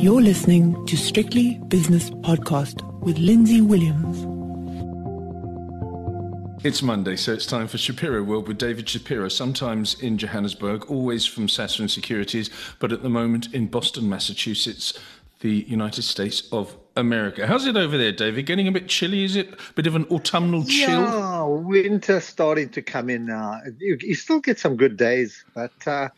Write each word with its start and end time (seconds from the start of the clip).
You're 0.00 0.22
listening 0.22 0.86
to 0.86 0.96
Strictly 0.96 1.60
Business 1.68 2.08
Podcast 2.08 2.82
with 3.00 3.18
Lindsay 3.18 3.60
Williams. 3.60 4.16
It's 6.64 6.80
Monday, 6.80 7.16
so 7.16 7.34
it's 7.34 7.44
time 7.44 7.68
for 7.68 7.76
Shapiro 7.76 8.22
World 8.22 8.48
with 8.48 8.56
David 8.56 8.88
Shapiro, 8.88 9.28
sometimes 9.28 10.00
in 10.00 10.16
Johannesburg, 10.16 10.90
always 10.90 11.26
from 11.26 11.48
Sasfin 11.48 11.90
Securities, 11.90 12.48
but 12.78 12.92
at 12.92 13.02
the 13.02 13.10
moment 13.10 13.52
in 13.52 13.66
Boston, 13.66 14.08
Massachusetts, 14.08 14.98
the 15.40 15.66
United 15.68 16.04
States 16.04 16.48
of 16.50 16.78
America. 16.96 17.46
How's 17.46 17.66
it 17.66 17.76
over 17.76 17.98
there, 17.98 18.12
David? 18.12 18.46
Getting 18.46 18.68
a 18.68 18.72
bit 18.72 18.88
chilly, 18.88 19.24
is 19.24 19.36
it? 19.36 19.52
A 19.52 19.72
bit 19.74 19.86
of 19.86 19.96
an 19.96 20.06
autumnal 20.10 20.64
chill? 20.64 21.02
Yeah, 21.02 21.44
winter 21.44 22.20
starting 22.20 22.70
to 22.70 22.80
come 22.80 23.10
in 23.10 23.26
now. 23.26 23.60
You, 23.78 23.98
you 24.00 24.14
still 24.14 24.40
get 24.40 24.58
some 24.58 24.78
good 24.78 24.96
days, 24.96 25.44
but 25.54 25.72
uh, 25.86 26.08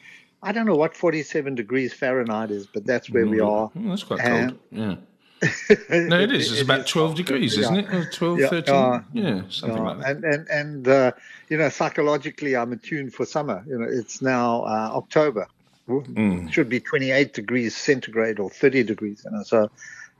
I 0.43 0.53
don't 0.53 0.67
know 0.67 0.75
what 0.75 0.97
47 0.97 1.55
degrees 1.55 1.93
Fahrenheit 1.93 2.51
is, 2.51 2.67
but 2.67 2.85
that's 2.85 3.09
where 3.11 3.27
we 3.27 3.41
are. 3.41 3.71
That's 3.75 4.03
quite 4.03 4.21
cold. 4.21 4.59
Yeah. 4.71 4.97
no, 5.91 6.21
it 6.21 6.31
is. 6.33 6.51
It's 6.53 6.61
It 6.61 6.65
about 6.65 6.81
is 6.81 6.87
12 6.87 7.15
degrees, 7.17 7.57
yeah. 7.57 7.63
isn't 7.63 7.79
it? 7.79 7.95
Or 7.95 8.05
12, 8.11 8.41
Yeah, 8.41 8.49
13? 8.49 8.75
uh, 8.75 9.03
yeah, 9.13 9.43
something 9.51 9.79
Uh, 9.79 9.85
like 9.85 9.99
that. 9.99 10.11
and 10.17 10.25
and 10.25 10.49
and 10.49 10.89
uh, 10.89 11.13
you 11.49 11.57
know 11.59 11.69
psychologically 11.69 12.55
I'm 12.57 12.73
attuned 12.73 13.13
for 13.15 13.27
summer. 13.27 13.65
You 13.67 13.79
know 13.79 13.87
it's 13.89 14.23
now 14.23 14.63
uh, 14.63 14.91
October. 14.95 15.47
Mm. 15.89 16.47
It 16.47 16.53
should 16.53 16.69
be 16.69 16.79
28 16.79 17.35
degrees 17.35 17.77
centigrade 17.77 18.39
or 18.39 18.51
30 18.51 18.85
degrees. 18.85 19.23
You 19.25 19.33
know 19.37 19.43
so 19.43 19.69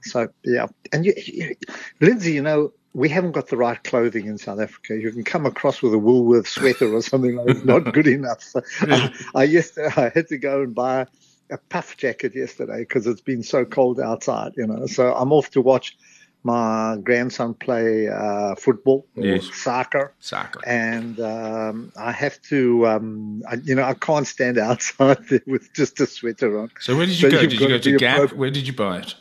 so 0.03 0.29
yeah. 0.45 0.67
And 0.93 1.07
you, 1.07 1.15
you, 1.17 1.55
Lindsay, 2.01 2.33
you 2.33 2.43
know 2.43 2.73
we 2.95 3.09
haven't 3.09 3.33
got 3.33 3.49
the 3.49 3.57
right 3.57 3.83
clothing 3.83 4.27
in 4.27 4.39
South 4.39 4.61
Africa. 4.61 4.97
You 4.99 5.11
can 5.13 5.25
come 5.25 5.47
across 5.47 5.81
with 5.83 5.95
a 5.95 5.99
Woolworth 5.99 6.49
sweater 6.49 6.93
or 6.95 7.01
something 7.03 7.37
like 7.37 7.47
that. 7.47 7.65
Not 7.65 7.93
good 7.93 8.07
enough. 8.07 8.43
So 8.43 8.61
I, 8.83 9.11
I 9.35 9.45
used 9.45 9.79
I 9.79 10.11
had 10.15 10.29
to 10.29 10.39
go 10.39 10.63
and 10.63 10.75
buy 10.75 11.07
a 11.51 11.59
puff 11.71 11.97
jacket 11.97 12.35
yesterday 12.35 12.81
because 12.81 13.07
it's 13.07 13.21
been 13.21 13.43
so 13.43 13.65
cold 13.65 14.01
outside. 14.01 14.53
You 14.57 14.67
know 14.67 14.87
so 14.87 15.15
I'm 15.15 15.33
off 15.33 15.51
to 15.53 15.61
watch 15.61 15.97
my 16.45 16.99
grandson 17.03 17.55
play 17.55 18.09
uh, 18.09 18.55
football 18.57 19.07
or 19.17 19.25
Yes. 19.25 19.49
soccer 19.55 20.15
Soccer. 20.19 20.61
and 20.67 21.21
um, 21.21 21.93
I 21.97 22.11
have 22.11 22.41
to, 22.49 22.87
um, 22.89 23.43
I, 23.49 23.55
you 23.63 23.77
know, 23.77 23.85
I 23.85 23.95
can't 23.95 24.27
stand 24.27 24.59
outside 24.69 25.19
with 25.47 25.73
just 25.73 26.01
a 26.01 26.07
sweater 26.07 26.59
on. 26.59 26.71
So 26.81 26.97
where 26.97 27.07
did 27.07 27.17
you 27.21 27.31
So 27.31 27.37
go? 27.37 27.43
Did 27.43 27.53
you 27.61 27.69
go 27.69 27.79
to 27.79 27.97
Gap? 27.99 28.17
appropriate. 28.17 28.39
Where 28.39 28.51
did 28.51 28.67
you 28.67 28.73
buy 28.73 28.99
it? 28.99 29.15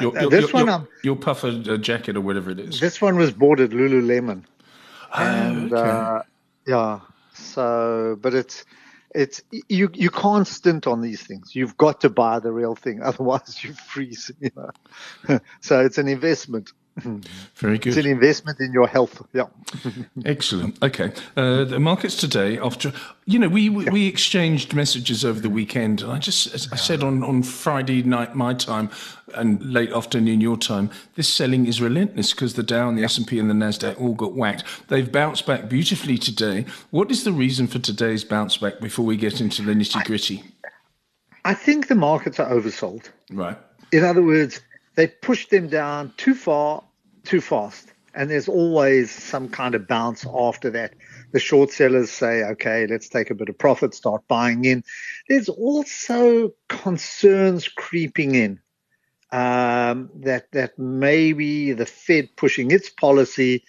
Your, 0.00 0.16
Uh, 0.16 0.22
your, 0.22 0.30
this 0.30 0.40
your, 0.42 0.50
one 0.50 0.66
your, 0.66 0.70
I'm- 0.70 0.88
your 1.02 1.16
puffer 1.16 1.52
jacket 1.78 2.16
or 2.16 2.20
whatever 2.20 2.50
it 2.50 2.60
is. 2.60 2.80
This 2.80 3.00
one 3.00 3.16
was 3.16 3.30
bought 3.32 3.60
at 3.60 3.70
Lululemon, 3.70 4.44
Oh, 5.14 5.22
and 5.22 5.72
okay. 5.72 5.88
uh, 5.88 6.22
yeah, 6.66 7.00
so 7.32 8.18
but 8.20 8.34
it's 8.34 8.64
it's 9.14 9.40
you 9.68 9.88
you 9.94 10.10
can't 10.10 10.46
stint 10.46 10.86
on 10.86 11.00
these 11.00 11.22
things. 11.22 11.54
You've 11.54 11.76
got 11.78 12.00
to 12.02 12.10
buy 12.10 12.38
the 12.40 12.52
real 12.52 12.74
thing, 12.74 13.02
otherwise 13.02 13.62
you 13.64 13.72
freeze. 13.72 14.30
You 14.40 14.50
know, 14.56 15.38
so 15.60 15.80
it's 15.80 15.98
an 15.98 16.08
investment. 16.08 16.72
Very 17.56 17.78
good. 17.78 17.88
It's 17.88 17.96
an 17.98 18.10
investment 18.10 18.58
in 18.58 18.72
your 18.72 18.86
health. 18.88 19.22
Yeah. 19.34 19.48
Excellent. 20.24 20.82
Okay. 20.82 21.12
Uh, 21.36 21.64
the 21.64 21.78
markets 21.78 22.16
today, 22.16 22.58
after 22.58 22.92
you 23.26 23.38
know, 23.38 23.48
we 23.48 23.68
we 23.68 23.84
we 23.90 24.06
exchanged 24.06 24.74
messages 24.74 25.24
over 25.24 25.38
the 25.38 25.50
weekend, 25.50 26.00
and 26.00 26.10
I 26.12 26.18
just 26.18 26.54
as 26.54 26.68
I 26.72 26.76
said 26.76 27.02
on 27.02 27.22
on 27.22 27.42
Friday 27.42 28.02
night 28.02 28.34
my 28.34 28.54
time 28.54 28.88
and 29.34 29.62
late 29.72 29.92
afternoon 29.92 30.40
your 30.40 30.56
time, 30.56 30.90
this 31.16 31.28
selling 31.28 31.66
is 31.66 31.82
relentless 31.82 32.32
because 32.32 32.54
the 32.54 32.62
Dow 32.62 32.88
and 32.88 32.96
the 32.96 33.04
S 33.04 33.18
and 33.18 33.26
P 33.26 33.38
and 33.38 33.50
the 33.50 33.54
Nasdaq 33.54 34.00
all 34.00 34.14
got 34.14 34.32
whacked. 34.34 34.64
They've 34.88 35.10
bounced 35.10 35.44
back 35.46 35.68
beautifully 35.68 36.16
today. 36.16 36.64
What 36.90 37.10
is 37.10 37.24
the 37.24 37.32
reason 37.32 37.66
for 37.66 37.78
today's 37.78 38.24
bounce 38.24 38.56
back? 38.56 38.80
Before 38.80 39.04
we 39.04 39.16
get 39.18 39.40
into 39.40 39.60
the 39.62 39.72
nitty 39.72 40.02
gritty, 40.04 40.44
I 41.44 41.52
think 41.52 41.88
the 41.88 41.94
markets 41.94 42.40
are 42.40 42.50
oversold. 42.50 43.10
right? 43.30 43.58
In 43.92 44.02
other 44.02 44.22
words, 44.22 44.60
they 44.96 45.06
pushed 45.08 45.50
them 45.50 45.68
down 45.68 46.12
too 46.16 46.34
far, 46.34 46.82
too 47.26 47.40
fast. 47.40 47.92
And 48.14 48.30
there's 48.30 48.48
always 48.48 49.10
some 49.10 49.48
kind 49.48 49.74
of 49.74 49.86
bounce 49.86 50.26
after 50.26 50.70
that. 50.70 50.94
The 51.32 51.38
short 51.38 51.70
sellers 51.70 52.10
say, 52.10 52.42
okay, 52.44 52.86
let's 52.86 53.10
take 53.10 53.30
a 53.30 53.34
bit 53.34 53.50
of 53.50 53.58
profit, 53.58 53.94
start 53.94 54.22
buying 54.26 54.64
in. 54.64 54.84
There's 55.28 55.50
also 55.50 56.54
concerns 56.68 57.68
creeping 57.68 58.34
in 58.34 58.60
um, 59.32 60.10
that 60.20 60.50
that 60.52 60.78
maybe 60.78 61.72
the 61.72 61.84
Fed 61.84 62.30
pushing 62.36 62.70
its 62.70 62.88
policy 62.88 63.64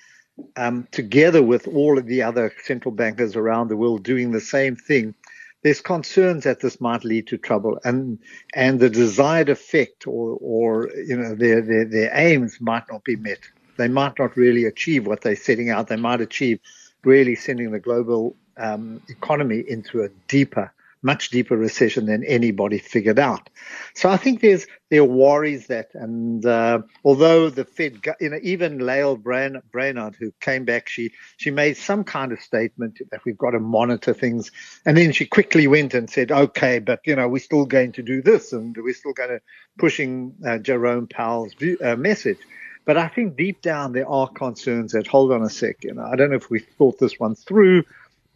um, 0.56 0.88
together 0.92 1.42
with 1.42 1.68
all 1.68 1.98
of 1.98 2.06
the 2.06 2.22
other 2.22 2.54
central 2.64 2.94
bankers 2.94 3.36
around 3.36 3.68
the 3.68 3.78
world 3.78 4.04
doing 4.04 4.32
the 4.32 4.42
same 4.42 4.76
thing 4.76 5.16
there's 5.64 5.82
concerns 5.82 6.44
that 6.44 6.60
this 6.60 6.80
might 6.80 7.04
lead 7.04 7.28
to 7.28 7.38
trouble 7.38 7.80
and 7.84 8.20
and 8.54 8.80
the 8.80 8.90
desired 8.90 9.50
effect 9.50 10.08
or 10.08 10.38
or 10.40 10.90
you 10.96 11.18
know 11.18 11.36
their 11.36 11.62
their, 11.62 11.86
their 11.86 12.12
aims 12.14 12.62
might 12.62 12.84
not 12.92 13.04
be 13.04 13.16
met. 13.16 13.40
They 13.78 13.88
might 13.88 14.18
not 14.18 14.36
really 14.36 14.66
achieve 14.66 15.06
what 15.06 15.22
they're 15.22 15.36
setting 15.36 15.70
out. 15.70 15.88
They 15.88 15.98
might 15.98 16.22
achieve 16.22 16.60
really 17.04 17.36
sending 17.36 17.72
the 17.72 17.80
global 17.80 18.36
um, 18.58 19.02
economy 19.08 19.64
into 19.68 20.02
a 20.02 20.10
deeper 20.28 20.74
much 21.02 21.30
deeper 21.30 21.56
recession 21.56 22.06
than 22.06 22.24
anybody 22.24 22.78
figured 22.78 23.20
out 23.20 23.50
so 23.94 24.10
i 24.10 24.18
think 24.18 24.42
there's 24.42 24.68
there 24.90 25.02
are 25.02 25.06
worries 25.06 25.68
that 25.68 25.90
and 25.94 26.46
uh, 26.46 26.80
although 27.04 27.50
the 27.50 27.66
fed 27.66 28.00
you 28.20 28.30
know 28.30 28.40
even 28.42 28.80
lael 28.80 29.18
Bran- 29.18 29.62
brainard 29.72 30.16
who 30.20 30.32
came 30.40 30.66
back 30.66 30.88
she 30.88 31.12
she 31.38 31.52
made 31.52 31.78
some 31.78 32.04
kind 32.04 32.32
of 32.32 32.40
statement 32.40 33.00
that 33.12 33.24
we've 33.26 33.38
got 33.38 33.52
to 33.52 33.60
monitor 33.60 34.14
things 34.14 34.52
and 34.86 34.98
then 34.98 35.12
she 35.12 35.26
quickly 35.26 35.68
went 35.68 35.94
and 35.94 36.10
said, 36.10 36.32
okay, 36.32 36.80
but 36.80 37.02
you 37.06 37.16
know, 37.16 37.28
we're 37.28 37.40
still 37.40 37.66
going 37.66 37.92
to 37.94 38.04
do 38.04 38.22
this 38.22 38.54
and 38.54 38.76
we're 38.78 38.94
still 38.94 39.14
going 39.14 39.30
to 39.30 39.42
pushing 39.78 40.34
uh, 40.46 40.58
Jerome 40.60 41.08
Powell's 41.08 41.54
view, 41.54 41.78
uh, 41.84 41.96
message. 41.96 42.40
But 42.86 42.98
I 42.98 43.10
think 43.10 43.36
deep 43.36 43.62
down 43.62 43.92
there 43.92 44.08
are 44.08 44.30
concerns 44.30 44.94
that 44.94 45.08
hold 45.08 45.32
on 45.32 45.44
a 45.44 45.50
sec. 45.50 45.84
You 45.84 45.94
know, 45.94 46.06
I 46.06 46.16
don't 46.16 46.30
know 46.30 46.38
if 46.38 46.50
we 46.50 46.60
thought 46.60 47.00
this 47.00 47.20
one 47.20 47.36
through, 47.36 47.84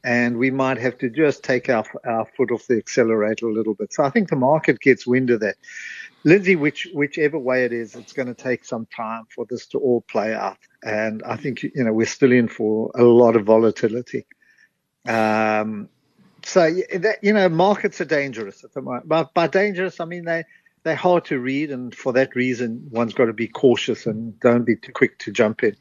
and 0.04 0.38
we 0.38 0.52
might 0.52 0.78
have 0.78 0.98
to 1.00 1.10
just 1.10 1.44
take 1.44 1.70
our 1.70 1.86
our 2.06 2.26
foot 2.38 2.52
off 2.52 2.68
the 2.68 2.78
accelerator 2.78 3.48
a 3.48 3.54
little 3.54 3.74
bit. 3.74 3.94
So 3.94 4.04
I 4.04 4.10
think 4.10 4.30
the 4.30 4.36
market 4.36 4.80
gets 4.80 5.06
wind 5.06 5.30
of 5.30 5.42
that. 5.42 5.56
Lindsay, 6.24 6.56
which 6.56 6.88
whichever 6.94 7.40
way 7.40 7.66
it 7.66 7.74
is, 7.74 7.96
it's 7.96 8.14
going 8.14 8.28
to 8.28 8.36
take 8.36 8.64
some 8.64 8.86
time 8.96 9.24
for 9.34 9.46
this 9.50 9.66
to 9.68 9.80
all 9.80 10.02
play 10.02 10.34
out, 10.34 10.58
and 10.84 11.24
I 11.24 11.36
think 11.36 11.64
you 11.64 11.84
know 11.84 11.94
we're 11.94 12.06
still 12.06 12.32
in 12.32 12.48
for 12.48 12.92
a 12.96 13.04
lot 13.04 13.36
of 13.36 13.46
volatility. 13.46 14.26
Um, 15.08 15.90
so 16.44 16.72
that 16.72 17.18
you 17.24 17.34
know, 17.34 17.50
markets 17.50 18.02
are 18.02 18.06
dangerous 18.06 18.64
at 18.64 18.74
the 18.74 18.82
moment. 18.82 19.08
But 19.08 19.34
by 19.34 19.48
dangerous, 19.48 20.00
I 20.00 20.06
mean 20.06 20.26
they 20.26 20.44
they're 20.84 20.96
hard 20.96 21.26
to 21.26 21.40
read, 21.40 21.72
and 21.72 21.94
for 21.94 22.14
that 22.14 22.36
reason, 22.36 22.88
one's 22.92 23.14
got 23.14 23.26
to 23.26 23.34
be 23.34 23.48
cautious 23.48 24.06
and 24.06 24.40
don't 24.40 24.64
be 24.64 24.76
too 24.76 24.92
quick 24.92 25.18
to 25.20 25.32
jump 25.32 25.64
in. 25.64 25.76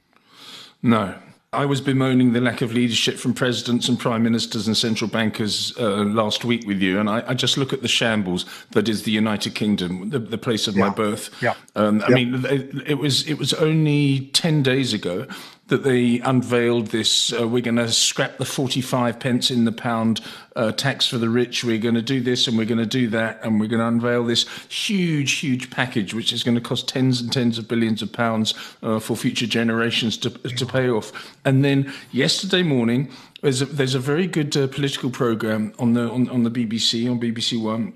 No. 0.82 1.18
I 1.52 1.66
was 1.66 1.80
bemoaning 1.80 2.32
the 2.32 2.40
lack 2.40 2.62
of 2.62 2.72
leadership 2.72 3.16
from 3.16 3.34
presidents 3.34 3.88
and 3.88 3.98
prime 3.98 4.22
ministers 4.22 4.68
and 4.68 4.76
central 4.76 5.10
bankers 5.10 5.76
uh, 5.80 6.04
last 6.04 6.44
week 6.44 6.64
with 6.64 6.80
you, 6.80 7.00
and 7.00 7.10
I, 7.10 7.24
I 7.26 7.34
just 7.34 7.56
look 7.58 7.72
at 7.72 7.82
the 7.82 7.88
shambles 7.88 8.46
that 8.70 8.88
is 8.88 9.02
the 9.02 9.10
United 9.10 9.56
Kingdom, 9.56 10.10
the, 10.10 10.20
the 10.20 10.38
place 10.38 10.68
of 10.68 10.76
my 10.76 10.90
birth. 10.90 11.28
Yeah. 11.42 11.54
Um, 11.74 12.02
I 12.02 12.10
Yeah. 12.10 12.14
mean, 12.14 12.44
it, 12.44 12.90
it 12.90 12.98
was 12.98 13.26
it 13.26 13.34
was 13.34 13.52
only 13.54 14.30
ten 14.32 14.62
days 14.62 14.92
ago 14.92 15.26
that 15.70 15.82
they 15.82 16.20
unveiled 16.20 16.88
this. 16.88 17.32
Uh, 17.32 17.48
we're 17.48 17.62
going 17.62 17.76
to 17.76 17.90
scrap 17.90 18.36
the 18.36 18.44
forty-five 18.44 19.18
pence 19.18 19.50
in 19.50 19.64
the 19.64 19.72
pound 19.72 20.20
uh, 20.54 20.72
tax 20.72 21.06
for 21.06 21.16
the 21.16 21.28
rich. 21.28 21.64
We're 21.64 21.78
going 21.78 21.94
to 21.94 22.02
do 22.02 22.20
this 22.20 22.46
and 22.46 22.58
we're 22.58 22.66
going 22.66 22.78
to 22.78 22.86
do 22.86 23.08
that, 23.08 23.40
and 23.42 23.58
we're 23.58 23.68
going 23.68 23.80
to 23.80 23.86
unveil 23.86 24.24
this 24.24 24.46
huge, 24.68 25.32
huge 25.38 25.70
package, 25.70 26.12
which 26.12 26.32
is 26.32 26.42
going 26.42 26.56
to 26.56 26.60
cost 26.60 26.88
tens 26.88 27.20
and 27.20 27.32
tens 27.32 27.58
of 27.58 27.66
billions 27.66 28.02
of 28.02 28.12
pounds 28.12 28.52
uh, 28.82 29.00
for 29.00 29.16
future 29.16 29.46
generations 29.46 30.18
to 30.18 30.30
to 30.30 30.66
pay 30.66 30.90
off. 30.90 31.34
And 31.44 31.64
then 31.64 31.92
yesterday 32.12 32.62
morning, 32.62 33.10
there's 33.40 33.62
a, 33.62 33.66
there's 33.66 33.94
a 33.94 34.00
very 34.00 34.26
good 34.26 34.54
uh, 34.56 34.66
political 34.66 35.08
program 35.08 35.72
on 35.78 35.94
the 35.94 36.10
on, 36.10 36.28
on 36.28 36.42
the 36.42 36.50
BBC 36.50 37.10
on 37.10 37.18
BBC 37.18 37.62
One 37.62 37.94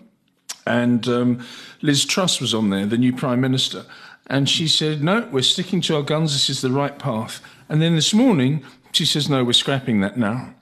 and 0.66 1.06
um, 1.08 1.44
Liz 1.82 2.04
Truss 2.04 2.40
was 2.40 2.54
on 2.54 2.70
there, 2.70 2.86
the 2.86 2.96
new 2.96 3.12
prime 3.12 3.40
minister, 3.40 3.84
and 4.26 4.48
she 4.48 4.66
said, 4.68 5.02
"No, 5.02 5.28
we're 5.30 5.42
sticking 5.42 5.80
to 5.82 5.96
our 5.96 6.02
guns. 6.02 6.32
This 6.32 6.48
is 6.48 6.62
the 6.62 6.70
right 6.70 6.98
path." 6.98 7.42
And 7.68 7.80
then 7.80 7.94
this 7.94 8.12
morning, 8.14 8.64
she 8.92 9.04
says, 9.04 9.28
"No, 9.28 9.44
we're 9.44 9.52
scrapping 9.52 10.00
that 10.00 10.16
now." 10.16 10.54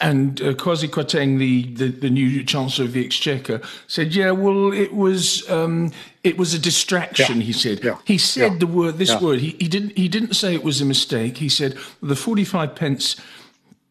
And 0.00 0.40
uh, 0.42 0.54
Kwasi 0.54 0.88
Kwarteng, 0.88 1.38
the, 1.38 1.72
the, 1.74 1.88
the 1.88 2.10
new 2.10 2.42
Chancellor 2.42 2.86
of 2.86 2.92
the 2.92 3.04
Exchequer, 3.04 3.60
said, 3.86 4.14
"Yeah, 4.14 4.32
well, 4.32 4.72
it 4.72 4.92
was 4.92 5.48
um, 5.50 5.92
it 6.22 6.36
was 6.36 6.52
a 6.54 6.58
distraction." 6.58 7.38
Yeah. 7.38 7.46
He 7.46 7.52
said. 7.52 7.84
Yeah. 7.84 7.98
He 8.04 8.18
said 8.18 8.52
Yeah. 8.52 8.58
the 8.58 8.66
word 8.66 8.98
this 8.98 9.20
word. 9.20 9.40
He, 9.40 9.50
he 9.58 9.68
didn't 9.68 9.96
he 9.96 10.08
didn't 10.08 10.34
say 10.34 10.54
it 10.54 10.64
was 10.64 10.80
a 10.80 10.84
mistake. 10.84 11.38
He 11.38 11.48
said 11.48 11.76
the 12.02 12.16
forty 12.16 12.44
five 12.44 12.74
pence 12.74 13.16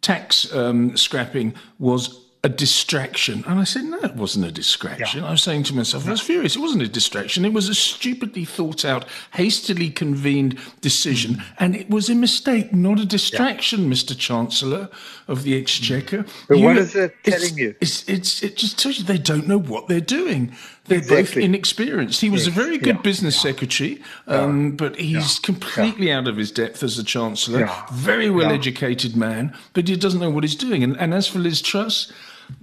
tax 0.01 0.53
um, 0.53 0.97
scrapping 0.97 1.53
was 1.79 2.22
a 2.45 2.49
distraction. 2.49 3.41
And 3.47 3.57
I 3.57 3.63
said, 3.63 3.85
no, 3.85 3.97
it 3.99 4.15
wasn't 4.15 4.45
a 4.45 4.51
distraction. 4.51 5.23
I 5.23 5.31
was 5.31 5.41
saying 5.41 5.63
to 5.63 5.75
myself, 5.75 6.05
I 6.05 6.11
was 6.11 6.19
furious. 6.19 6.57
It 6.57 6.59
wasn't 6.59 6.83
a 6.83 6.89
distraction. 6.89 7.45
It 7.45 7.53
was 7.53 7.69
a 7.69 7.73
stupidly 7.73 8.43
thought 8.43 8.83
out, 8.83 9.05
hastily 9.31 9.89
convened 9.89 10.59
decision. 10.81 11.41
And 11.57 11.73
it 11.73 11.89
was 11.89 12.09
a 12.09 12.15
mistake, 12.15 12.73
not 12.73 12.99
a 12.99 13.05
distraction, 13.05 13.89
Mr. 13.89 14.17
Chancellor 14.17 14.89
of 15.29 15.43
the 15.43 15.55
Exchequer. 15.57 16.25
But 16.49 16.57
You- 16.57 16.69
is 16.71 16.95
it 16.95 17.15
it's- 17.23 17.41
telling 17.41 17.57
you? 17.57 17.75
It's, 17.79 18.03
it's, 18.09 18.43
it 18.43 18.57
just 18.57 18.77
tells 18.77 18.97
you 18.99 19.05
they 19.05 19.17
don't 19.17 19.47
know 19.47 19.59
what 19.59 19.87
they're 19.87 20.01
doing. 20.01 20.53
They're 20.87 20.97
Exactly. 20.97 21.23
both 21.23 21.37
inexperienced. 21.37 22.19
He 22.19 22.29
was 22.29 22.45
a 22.45 22.51
very 22.51 22.77
good 22.77 22.97
Yeah. 22.97 23.01
business 23.03 23.39
secretary, 23.39 24.01
um, 24.27 24.71
but 24.71 24.97
he's 24.99 25.39
completely 25.39 26.11
out 26.11 26.27
of 26.27 26.35
his 26.35 26.51
depth 26.51 26.83
as 26.83 26.99
a 26.99 27.05
chancellor. 27.05 27.61
Yeah. 27.61 27.83
Very 27.93 28.29
well 28.29 28.49
Yeah. 28.49 28.55
educated 28.55 29.15
man, 29.15 29.55
but 29.71 29.87
he 29.87 29.95
doesn't 29.95 30.19
know 30.19 30.29
what 30.29 30.43
he's 30.43 30.55
doing. 30.55 30.83
And, 30.83 30.97
and 30.99 31.13
as 31.13 31.25
for 31.25 31.39
Liz 31.39 31.61
Truss, 31.61 32.11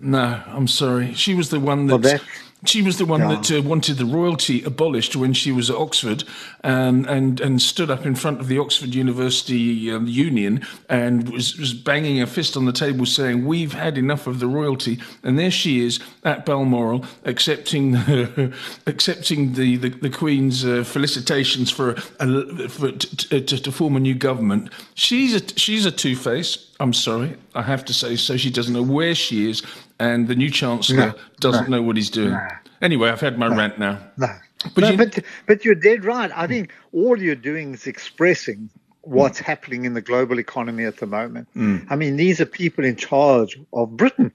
no, 0.00 0.42
I'm 0.46 0.68
sorry. 0.68 1.14
She 1.14 1.34
was 1.34 1.50
the 1.50 1.60
one 1.60 1.86
that. 1.86 2.02
that- 2.02 2.22
she 2.64 2.82
was 2.82 2.98
the 2.98 3.04
one 3.06 3.20
Yeah. 3.20 3.36
that 3.36 3.50
uh, 3.58 3.62
wanted 3.62 3.96
the 3.98 4.04
royalty 4.04 4.62
abolished 4.64 5.16
when 5.16 5.32
she 5.32 5.52
was 5.52 5.70
at 5.70 5.76
Oxford, 5.76 6.24
um, 6.64 7.06
and 7.08 7.40
and 7.40 7.60
stood 7.62 7.90
up 7.90 8.04
in 8.04 8.14
front 8.14 8.40
of 8.40 8.48
the 8.48 8.58
Oxford 8.58 8.94
University 8.94 9.90
um, 9.90 10.06
Union 10.06 10.66
and 10.88 11.28
was, 11.30 11.58
was 11.58 11.72
banging 11.72 12.18
her 12.18 12.26
fist 12.26 12.56
on 12.56 12.64
the 12.66 12.72
table, 12.72 13.06
saying, 13.06 13.46
"We've 13.46 13.72
had 13.72 13.96
enough 13.98 14.26
of 14.26 14.40
the 14.40 14.46
royalty." 14.46 14.98
And 15.22 15.38
there 15.38 15.50
she 15.50 15.80
is 15.84 16.00
at 16.24 16.44
Balmoral, 16.44 17.04
accepting 17.24 17.96
accepting 18.86 19.54
the 19.54 19.76
the, 19.76 19.88
the 19.88 20.10
Queen's 20.10 20.64
uh, 20.64 20.84
felicitations 20.84 21.70
for 21.70 21.96
a, 22.20 22.68
for 22.68 22.92
to, 22.92 23.40
to, 23.40 23.58
to 23.62 23.72
form 23.72 23.96
a 23.96 24.00
new 24.00 24.14
government. 24.14 24.70
She's 24.94 25.34
a 25.34 25.40
she's 25.58 25.86
a 25.86 25.90
two 25.90 26.16
face. 26.16 26.66
I'm 26.80 26.94
sorry, 26.94 27.36
I 27.54 27.62
have 27.62 27.84
to 27.86 27.92
say 27.92 28.16
so. 28.16 28.36
She 28.38 28.50
doesn't 28.50 28.72
know 28.72 28.82
where 28.82 29.14
she 29.14 29.50
is, 29.50 29.62
and 30.00 30.26
the 30.26 30.34
new 30.34 30.50
chancellor 30.50 30.96
No, 30.96 31.14
doesn't 31.38 31.68
no, 31.70 31.76
know 31.76 31.82
what 31.82 31.96
he's 31.96 32.10
doing. 32.10 32.36
Anyway, 32.82 33.08
I've 33.10 33.20
had 33.20 33.38
my 33.38 33.46
rant 33.46 33.78
now. 33.78 34.00
No. 34.16 34.28
But 34.74 34.80
no, 34.82 34.90
you- 34.90 34.96
but 34.96 35.18
but 35.46 35.64
you're 35.64 35.74
dead 35.76 36.04
right. 36.04 36.30
I 36.34 36.46
think 36.46 36.72
all 36.92 37.20
you're 37.20 37.34
doing 37.34 37.74
is 37.74 37.86
expressing 37.86 38.68
what's 39.02 39.38
happening 39.38 39.84
in 39.84 39.94
the 39.94 40.02
global 40.02 40.38
economy 40.38 40.84
at 40.84 40.96
the 40.98 41.06
moment. 41.06 41.48
I 41.90 41.96
mean, 41.96 42.16
these 42.16 42.40
are 42.40 42.46
people 42.46 42.84
in 42.84 42.96
charge 42.96 43.58
of 43.72 43.96
Britain. 43.96 44.32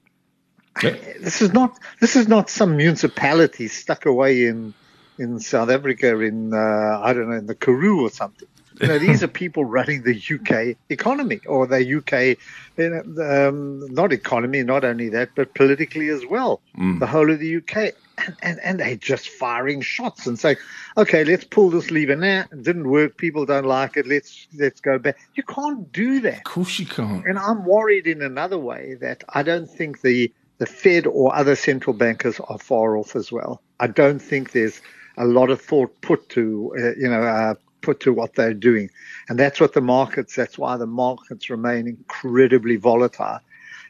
This 0.82 1.42
is 1.42 1.54
not 1.54 1.78
this 2.02 2.16
is 2.16 2.28
not 2.28 2.50
some 2.50 2.76
municipality 2.78 3.68
stuck 3.68 4.06
away 4.06 4.46
in 4.46 4.74
in 5.18 5.40
South 5.40 5.70
Africa 5.70 6.20
in 6.20 6.54
uh, 6.54 7.00
I 7.04 7.14
don't 7.14 7.30
know 7.30 7.38
in 7.38 7.46
the 7.48 7.56
Karoo 7.56 8.02
or 8.06 8.10
something. 8.10 8.48
You 8.82 8.88
know, 8.88 9.00
these 9.00 9.24
are 9.24 9.28
people 9.28 9.66
running 9.66 10.04
the 10.04 10.16
UK 10.16 10.78
economy 10.90 11.40
or 11.48 11.66
the 11.68 11.98
UK, 11.98 12.38
you 12.78 12.90
know, 12.90 13.48
um, 13.50 13.94
not 13.94 14.12
economy, 14.12 14.64
not 14.64 14.84
only 14.84 15.10
that, 15.10 15.30
but 15.36 15.54
politically 15.54 16.10
as 16.10 16.26
well. 16.26 16.62
The 17.00 17.08
whole 17.08 17.32
of 17.32 17.40
the 17.40 17.58
UK, 17.58 17.94
and, 18.18 18.36
and 18.42 18.60
and 18.62 18.80
they're 18.80 18.96
just 18.96 19.30
firing 19.30 19.82
shots 19.82 20.28
and 20.28 20.38
saying, 20.40 20.58
okay, 20.98 21.24
let's 21.24 21.44
pull 21.44 21.70
this 21.70 21.92
lever 21.92 22.16
now. 22.16 22.46
It 22.52 22.64
didn't 22.64 22.90
work. 22.90 23.18
People 23.18 23.46
don't 23.46 23.66
like 23.66 23.98
it. 23.98 24.08
Let's 24.08 24.48
let's 24.58 24.82
go 24.82 25.00
back. 25.00 25.18
You 25.36 25.44
can't 25.44 25.92
do 25.92 26.20
that. 26.22 26.38
Of 26.38 26.44
course 26.44 26.80
you 26.80 26.86
can't. 26.86 27.26
And 27.26 27.38
I'm 27.40 27.66
worried 27.66 28.08
in 28.08 28.22
another 28.22 28.58
way 28.58 28.96
that 29.02 29.24
I 29.30 29.44
don't 29.44 29.70
think 29.70 30.02
the 30.02 30.32
the 30.58 30.66
Fed 30.66 31.06
or 31.06 31.36
other 31.36 31.56
central 31.56 31.94
bankers 31.94 32.40
are 32.40 32.58
far 32.58 32.98
off 32.98 33.16
as 33.16 33.32
well. 33.32 33.62
I 33.80 33.88
don't 33.88 34.20
think 34.20 34.52
there's 34.52 34.82
a 35.18 35.26
lot 35.26 35.50
of 35.50 35.62
thought 35.62 36.02
put 36.02 36.30
to 36.30 36.74
uh, 36.78 36.96
you 36.98 37.10
know 37.10 37.22
uh, 37.22 37.56
put 37.86 38.02
to 38.02 38.14
what 38.14 38.36
they're 38.36 38.54
doing, 38.56 38.90
and 39.30 39.40
that's 39.40 39.62
what 39.62 39.74
the 39.74 39.82
markets. 39.82 40.36
That's 40.36 40.58
why 40.58 40.78
the 40.78 40.88
markets 40.88 41.50
remain 41.50 41.88
incredibly 41.88 42.78
volatile, 42.78 43.40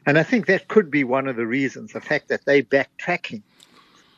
and 0.06 0.18
I 0.18 0.24
think 0.24 0.46
that 0.46 0.68
could 0.68 0.90
be 0.90 1.04
one 1.04 1.28
of 1.28 1.36
the 1.36 1.46
reasons. 1.46 1.92
The 1.94 2.02
fact 2.02 2.28
that 2.30 2.42
they're 2.46 2.64
backtracking, 2.64 3.42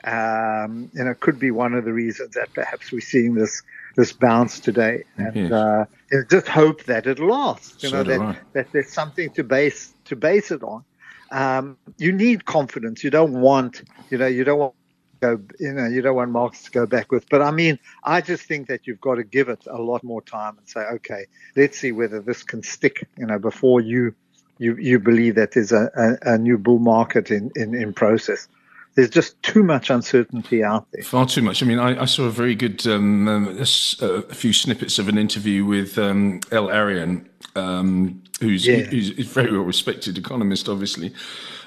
um, 0.04 0.90
you 0.94 1.04
know, 1.04 1.14
could 1.20 1.38
be 1.40 1.52
one 1.52 1.74
of 1.74 1.84
the 1.86 1.94
reasons 1.94 2.34
that 2.34 2.54
perhaps 2.54 2.92
we're 2.92 3.00
seeing 3.00 3.34
this 3.34 3.62
this 3.96 4.12
bounce 4.12 4.60
today, 4.60 5.04
and 5.18 5.34
Yes. 5.34 5.52
uh, 5.52 5.86
just 6.30 6.48
hope 6.48 6.84
that 6.86 7.06
it 7.06 7.20
lasts. 7.20 7.82
You 7.82 7.90
So 7.90 7.98
know 7.98 8.04
that 8.04 8.22
I. 8.22 8.38
that 8.54 8.68
there's 8.72 8.92
something 8.94 9.30
to 9.36 9.44
base 9.44 9.94
to 10.06 10.16
base 10.16 10.50
it 10.52 10.62
on. 10.64 10.84
Um, 11.32 11.78
you 11.98 12.12
need 12.12 12.46
confidence. 12.46 13.04
You 13.04 13.10
don't 13.10 13.40
want, 13.40 13.82
you 14.10 14.18
know, 14.18 14.26
you 14.28 14.44
don't 14.44 14.60
want 14.60 14.74
go, 15.20 15.40
you 15.58 15.72
know, 15.72 15.86
you 15.86 16.02
don't 16.02 16.16
want 16.16 16.30
markets 16.30 16.64
to 16.64 16.70
go 16.70 16.86
backwards. 16.86 17.26
But 17.30 17.42
I 17.42 17.50
mean, 17.50 17.78
I 18.04 18.20
just 18.20 18.44
think 18.44 18.68
that 18.68 18.86
you've 18.86 19.00
got 19.00 19.16
to 19.16 19.24
give 19.24 19.48
it 19.48 19.66
a 19.70 19.80
lot 19.80 20.02
more 20.04 20.22
time 20.22 20.58
and 20.58 20.68
say, 20.68 20.80
okay, 20.80 21.26
let's 21.56 21.78
see 21.78 21.92
whether 21.92 22.20
this 22.20 22.42
can 22.42 22.62
stick, 22.62 23.06
you 23.16 23.26
know, 23.26 23.38
before 23.38 23.80
you 23.80 24.14
you 24.58 24.76
you 24.76 24.98
believe 24.98 25.36
that 25.36 25.52
there's 25.52 25.72
a, 25.72 25.90
a, 26.24 26.34
a 26.34 26.38
new 26.38 26.58
bull 26.58 26.78
market 26.78 27.30
in, 27.30 27.50
in 27.54 27.74
in 27.74 27.92
process. 27.92 28.48
There's 28.94 29.10
just 29.10 29.40
too 29.42 29.62
much 29.62 29.90
uncertainty 29.90 30.64
out 30.64 30.86
there. 30.92 31.04
Far 31.04 31.26
too 31.26 31.42
much. 31.42 31.62
I 31.62 31.66
mean, 31.66 31.78
I, 31.78 32.02
I 32.02 32.04
saw 32.04 32.24
a 32.24 32.30
very 32.30 32.54
good, 32.54 32.84
um, 32.86 33.28
um, 33.28 33.48
a, 33.58 34.04
a 34.04 34.34
few 34.34 34.52
snippets 34.52 34.98
of 34.98 35.08
an 35.08 35.16
interview 35.16 35.64
with 35.64 35.98
um, 35.98 36.40
El-Erian, 36.50 37.26
um, 37.54 38.22
who's, 38.40 38.66
Yeah. 38.66 38.80
who's 38.82 39.10
a 39.18 39.22
very 39.22 39.52
well 39.52 39.62
respected 39.62 40.18
economist, 40.18 40.68
obviously, 40.68 41.12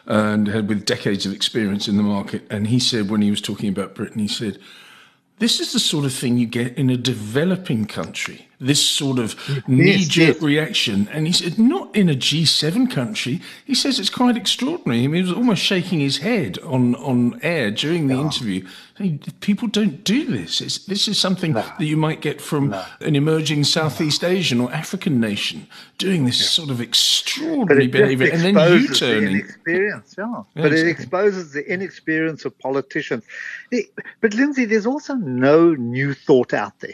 and 0.07 0.47
had 0.47 0.67
with 0.67 0.85
decades 0.85 1.25
of 1.25 1.31
experience 1.31 1.87
in 1.87 1.95
the 1.95 2.03
market. 2.03 2.45
And 2.49 2.67
he 2.67 2.79
said, 2.79 3.09
when 3.09 3.21
he 3.21 3.29
was 3.29 3.39
talking 3.39 3.69
about 3.69 3.95
Britain, 3.95 4.19
he 4.19 4.27
said, 4.27 4.59
this 5.39 5.59
is 5.59 5.71
the 5.71 5.79
sort 5.79 6.05
of 6.05 6.13
thing 6.13 6.37
you 6.37 6.45
get 6.45 6.77
in 6.77 6.89
a 6.89 6.97
developing 6.97 7.85
country. 7.85 8.47
This 8.61 8.85
sort 8.85 9.17
of 9.17 9.35
knee 9.67 10.05
jerk 10.05 10.39
reaction. 10.41 11.07
And 11.11 11.25
he 11.25 11.33
said, 11.33 11.57
not 11.57 11.95
in 11.95 12.09
a 12.09 12.13
G7 12.13 12.89
country. 12.91 13.41
He 13.65 13.73
says 13.73 13.99
it's 13.99 14.09
quite 14.11 14.37
extraordinary. 14.37 15.03
I 15.03 15.07
mean, 15.07 15.15
he 15.15 15.29
was 15.29 15.33
almost 15.35 15.63
shaking 15.63 15.99
his 15.99 16.19
head 16.19 16.59
on, 16.59 16.93
on 16.95 17.39
air 17.41 17.71
during 17.71 18.07
the 18.07 18.19
interview. 18.19 18.67
Hey, 18.97 19.19
people 19.39 19.67
don't 19.67 20.03
do 20.03 20.25
this. 20.25 20.61
It's, 20.61 20.85
this 20.85 21.07
is 21.07 21.17
something 21.17 21.53
that 21.53 21.79
you 21.81 21.97
might 21.97 22.21
get 22.21 22.39
from 22.39 22.75
an 22.99 23.15
emerging 23.15 23.63
Southeast 23.63 24.23
Asian 24.23 24.61
or 24.61 24.71
African 24.71 25.19
nation 25.19 25.65
doing 25.97 26.25
this 26.25 26.47
sort 26.47 26.69
of 26.69 26.79
extraordinary 26.79 27.87
behavior 27.87 28.29
and 28.31 28.41
then 28.41 28.53
you 28.55 28.85
exposes 28.85 28.99
the 28.99 29.05
turning. 29.07 29.35
inexperience, 29.39 30.15
yeah. 30.17 30.43
Yeah, 30.55 30.61
but 30.63 30.73
it 30.73 30.87
exposes 30.87 31.51
the 31.53 31.67
inexperience 31.67 32.45
of 32.45 32.57
politicians. 32.59 33.23
The- 33.71 33.89
But 34.21 34.35
Lindsay, 34.35 34.65
there's 34.65 34.85
also 34.85 35.15
no 35.15 35.73
new 35.73 36.13
thought 36.13 36.53
out 36.53 36.79
there. 36.79 36.93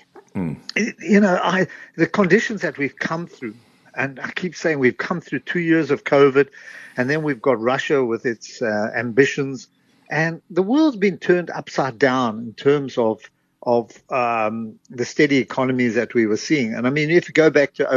It- 0.75 0.95
You 0.99 1.19
know, 1.19 1.39
I 1.41 1.67
the 1.95 2.07
conditions 2.07 2.61
that 2.61 2.77
we've 2.77 2.97
come 2.97 3.27
through, 3.27 3.55
and 3.95 4.19
I 4.19 4.29
keep 4.31 4.55
saying 4.55 4.79
we've 4.79 4.97
come 4.97 5.21
through 5.21 5.39
two 5.39 5.59
years 5.59 5.91
of 5.91 6.03
COVID, 6.03 6.47
and 6.97 7.09
then 7.09 7.23
we've 7.23 7.41
got 7.41 7.59
Russia 7.59 8.03
with 8.03 8.25
its 8.25 8.61
uh, 8.61 8.91
ambitions, 8.95 9.67
and 10.09 10.41
the 10.49 10.63
world's 10.63 10.97
been 10.97 11.17
turned 11.17 11.49
upside 11.49 11.97
down 11.99 12.39
in 12.39 12.53
terms 12.53 12.97
of 12.97 13.21
of 13.63 13.91
um, 14.11 14.79
the 14.89 15.03
steady 15.03 15.37
economies 15.37 15.95
that 15.95 16.13
we 16.13 16.25
were 16.25 16.37
seeing. 16.37 16.73
And 16.73 16.87
I 16.87 16.89
mean, 16.89 17.09
if 17.11 17.27
you 17.27 17.33
go 17.33 17.49
back 17.49 17.73
to 17.75 17.87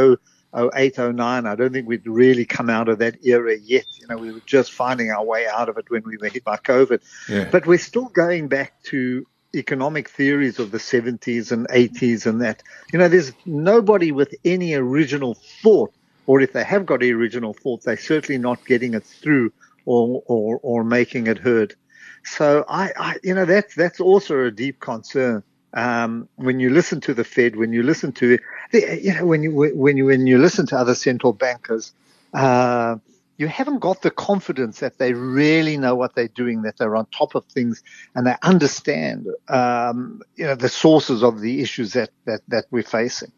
oh, 0.53 0.69
08, 0.75 0.97
09, 0.97 1.45
I 1.45 1.55
don't 1.55 1.71
think 1.71 1.87
we'd 1.87 2.05
really 2.05 2.43
come 2.45 2.69
out 2.69 2.89
of 2.89 2.97
that 2.99 3.23
era 3.23 3.55
yet. 3.57 3.85
You 3.99 4.07
know, 4.07 4.17
we 4.17 4.31
were 4.33 4.41
just 4.45 4.73
finding 4.73 5.11
our 5.11 5.23
way 5.23 5.47
out 5.47 5.69
of 5.69 5.77
it 5.77 5.89
when 5.89 6.03
we 6.03 6.17
were 6.17 6.27
hit 6.27 6.43
by 6.43 6.57
COVID. 6.57 6.99
Yeah. 7.29 7.47
But 7.49 7.65
we're 7.67 7.77
still 7.77 8.09
going 8.09 8.49
back 8.49 8.73
to 8.85 9.25
economic 9.55 10.09
theories 10.09 10.59
of 10.59 10.71
the 10.71 10.77
70s 10.77 11.51
and 11.51 11.67
80s 11.67 12.25
and 12.25 12.41
that. 12.41 12.63
You 12.93 12.99
know, 12.99 13.07
there's 13.07 13.31
nobody 13.45 14.11
with 14.11 14.33
any 14.45 14.73
original 14.73 15.35
thought, 15.61 15.93
or 16.27 16.41
if 16.41 16.53
they 16.53 16.63
have 16.63 16.85
got 16.85 17.03
original 17.03 17.53
thought, 17.53 17.83
they're 17.83 17.97
certainly 17.97 18.37
not 18.37 18.65
getting 18.65 18.93
it 18.93 19.03
through 19.03 19.51
or 19.85 20.23
or, 20.27 20.59
or 20.61 20.83
making 20.83 21.27
it 21.27 21.37
heard. 21.37 21.75
So 22.23 22.63
I, 22.69 22.91
I, 22.97 23.15
you 23.23 23.33
know, 23.33 23.45
that's 23.45 23.75
that's 23.75 23.99
also 23.99 24.45
a 24.45 24.51
deep 24.51 24.79
concern. 24.79 25.43
Um, 25.73 26.27
when 26.35 26.59
you 26.59 26.69
listen 26.69 26.99
to 27.01 27.13
the 27.13 27.23
Fed, 27.23 27.55
when 27.55 27.73
you 27.73 27.81
listen 27.81 28.11
to, 28.13 28.37
you 28.73 29.13
know, 29.13 29.25
when 29.25 29.43
you 29.43 29.51
when 29.51 29.97
you 29.97 30.05
when 30.05 30.27
you 30.27 30.37
listen 30.37 30.65
to 30.67 30.77
other 30.77 30.95
central 30.95 31.33
bankers, 31.33 31.93
uh, 32.33 32.97
you 33.41 33.47
haven't 33.47 33.79
got 33.79 34.03
the 34.03 34.11
confidence 34.11 34.79
that 34.81 34.99
they 34.99 35.13
really 35.13 35.75
know 35.75 35.95
what 35.95 36.13
they're 36.13 36.27
doing, 36.27 36.61
that 36.61 36.77
they're 36.77 36.95
on 36.95 37.07
top 37.07 37.33
of 37.33 37.43
things, 37.45 37.81
and 38.13 38.27
they 38.27 38.35
understand, 38.43 39.27
um, 39.49 40.21
you 40.35 40.45
know, 40.45 40.53
the 40.53 40.69
sources 40.69 41.23
of 41.23 41.41
the 41.41 41.59
issues 41.61 41.93
that 41.93 42.11
that, 42.25 42.41
that 42.49 42.65
we're 42.69 42.83
facing. 42.83 43.31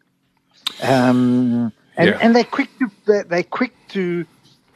Um, 0.82 1.72
and 1.96 2.10
Yeah. 2.10 2.18
and 2.20 2.36
they're 2.36 2.44
quick 2.44 2.68
to 2.78 2.90
they're, 3.06 3.24
they're 3.24 3.42
quick 3.42 3.72
to, 3.88 4.26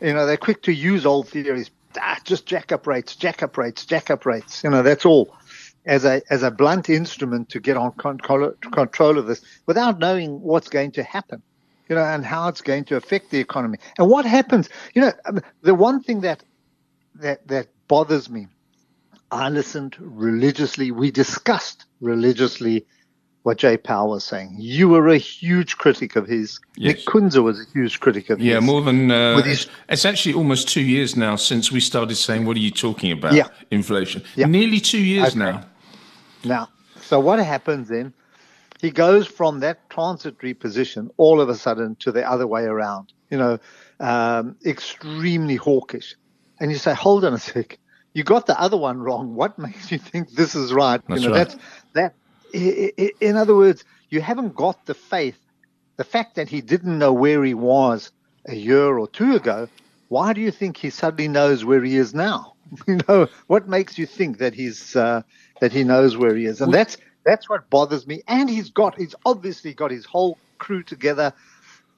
you 0.00 0.14
know, 0.14 0.25
they're 0.25 0.38
quick 0.38 0.62
to 0.62 0.73
use 0.73 1.04
old 1.04 1.28
theories. 1.28 1.70
Ah, 2.00 2.18
just 2.25 2.47
jack 2.47 2.73
up 2.73 2.87
rates, 2.87 3.14
jack 3.14 3.42
up 3.42 3.58
rates, 3.58 3.85
jack 3.85 4.11
up 4.11 4.25
rates. 4.25 4.64
You 4.64 4.70
know, 4.70 4.82
that's 4.82 5.04
all. 5.04 5.37
As 5.85 6.04
a 6.04 6.23
as 6.30 6.42
a 6.42 6.50
blunt 6.50 6.88
instrument 6.88 7.50
to 7.50 7.61
get 7.61 7.76
on 7.76 7.92
control 7.92 8.52
control 8.73 9.18
of 9.18 9.26
this 9.26 9.42
without 9.66 9.99
knowing 9.99 10.40
what's 10.40 10.68
going 10.68 10.92
to 10.92 11.02
happen 11.02 11.42
you 11.88 11.95
know, 11.97 12.02
and 12.04 12.25
how 12.25 12.49
it's 12.49 12.61
going 12.61 12.85
to 12.85 12.97
affect 12.97 13.30
the 13.30 13.38
economy. 13.38 13.78
And 13.99 14.09
what 14.09 14.25
happens, 14.26 14.68
you 14.95 15.02
know, 15.02 15.12
um, 15.26 15.40
the 15.62 15.75
one 15.75 16.02
thing 16.02 16.21
that 16.21 16.42
that 17.16 17.47
that 17.49 17.68
bothers 17.88 18.28
me, 18.30 18.47
I 19.30 19.49
listened 19.49 19.97
religiously. 19.99 20.90
We 20.90 21.11
discussed 21.11 21.85
religiously 22.00 22.87
what 23.45 23.57
Jay 23.59 23.76
Powell 23.76 24.11
was 24.11 24.25
saying. 24.25 24.57
You 24.59 24.88
were 24.88 25.09
a 25.09 25.16
huge 25.18 25.78
critic 25.78 26.16
of 26.16 26.26
his. 26.26 26.61
Yes. 26.76 26.97
Nick 26.97 27.07
Kunze 27.07 27.42
was 27.42 27.59
a 27.61 27.64
huge 27.73 27.99
critic 28.00 28.28
of 28.30 28.40
Yeah, 28.40 28.57
his. 28.57 28.62
Yeah, 28.62 28.66
more 28.73 28.83
than 28.83 29.11
uh, 29.11 29.37
With 29.37 29.47
his- 29.47 29.66
it's 29.88 30.04
actually 30.04 30.35
almost 30.35 30.68
two 30.68 30.83
years 30.83 31.16
now 31.16 31.37
since 31.37 31.73
we 31.73 31.80
started 31.80 32.16
saying, 32.16 32.45
"What 32.45 32.57
are 32.57 32.61
you 32.61 32.71
talking 32.71 33.12
about?" 33.12 33.33
Yeah. 33.33 33.49
Inflation. 33.71 34.23
Yeah. 34.37 34.47
Nearly 34.47 34.80
two 34.80 34.99
years 35.02 35.28
Okay. 35.30 35.38
now. 35.38 35.64
Now, 36.45 36.68
so 37.00 37.18
what 37.18 37.38
happens 37.38 37.88
then? 37.88 38.12
He 38.80 38.90
goes 38.90 39.26
from 39.26 39.61
that 39.61 39.90
transitory 39.90 40.54
position 40.54 41.11
all 41.16 41.40
of 41.40 41.49
a 41.49 41.54
sudden 41.54 41.97
to 41.97 42.12
the 42.12 42.28
other 42.28 42.47
way 42.47 42.64
around, 42.64 43.12
you 43.30 43.38
know, 43.38 43.58
um, 43.99 44.56
extremely 44.64 45.56
hawkish. 45.56 46.14
And 46.61 46.70
you 46.70 46.78
say, 46.78 46.94
hold 46.94 47.25
on 47.25 47.35
a 47.35 47.38
sec. 47.38 47.78
you 48.14 48.25
got 48.25 48.47
the 48.47 48.61
other 48.61 48.76
one 48.76 48.99
wrong. 48.99 49.35
What 49.35 49.58
makes 49.58 49.90
you 49.90 49.99
think 49.99 50.30
this 50.30 50.54
is 50.54 50.73
right? 50.73 51.00
That's 51.08 51.23
you 51.23 51.28
know, 51.28 51.35
right. 51.35 51.49
that's 51.49 51.56
that. 51.94 52.14
In 53.20 53.37
other 53.37 53.54
words, 53.54 53.85
you 54.11 54.20
haven't 54.20 54.54
got 54.54 54.87
the 54.87 54.94
faith. 54.94 55.38
The 55.97 56.04
fact 56.04 56.37
that 56.37 56.49
he 56.49 56.61
didn't 56.61 56.99
know 56.99 57.12
where 57.12 57.44
he 57.44 57.54
was 57.54 58.12
a 58.47 58.54
year 58.54 58.97
or 58.97 59.08
two 59.08 59.35
ago, 59.35 59.68
why 60.08 60.32
do 60.32 60.40
you 60.40 60.50
think 60.50 60.76
he 60.76 60.90
suddenly 60.90 61.28
knows 61.28 61.64
where 61.64 61.82
he 61.82 61.97
is 61.97 62.14
now? 62.14 62.54
You 62.87 63.00
know, 63.08 63.28
what 63.47 63.66
makes 63.66 63.97
you 63.99 64.04
think 64.04 64.38
that 64.38 64.52
he's 64.52 64.94
uh, 64.94 65.23
that 65.61 65.73
he 65.73 65.85
knows 65.85 66.18
where 66.18 66.37
he 66.37 66.44
is? 66.44 66.61
And 66.61 66.73
that's 66.73 66.99
that's 67.28 67.49
what 67.49 67.68
bothers 67.68 68.06
me. 68.06 68.23
And 68.26 68.49
he's 68.49 68.70
got 68.70 68.97
he's 68.97 69.14
obviously 69.26 69.75
got 69.75 69.90
his 69.90 70.06
whole 70.06 70.38
crew 70.56 70.82
together, 70.82 71.32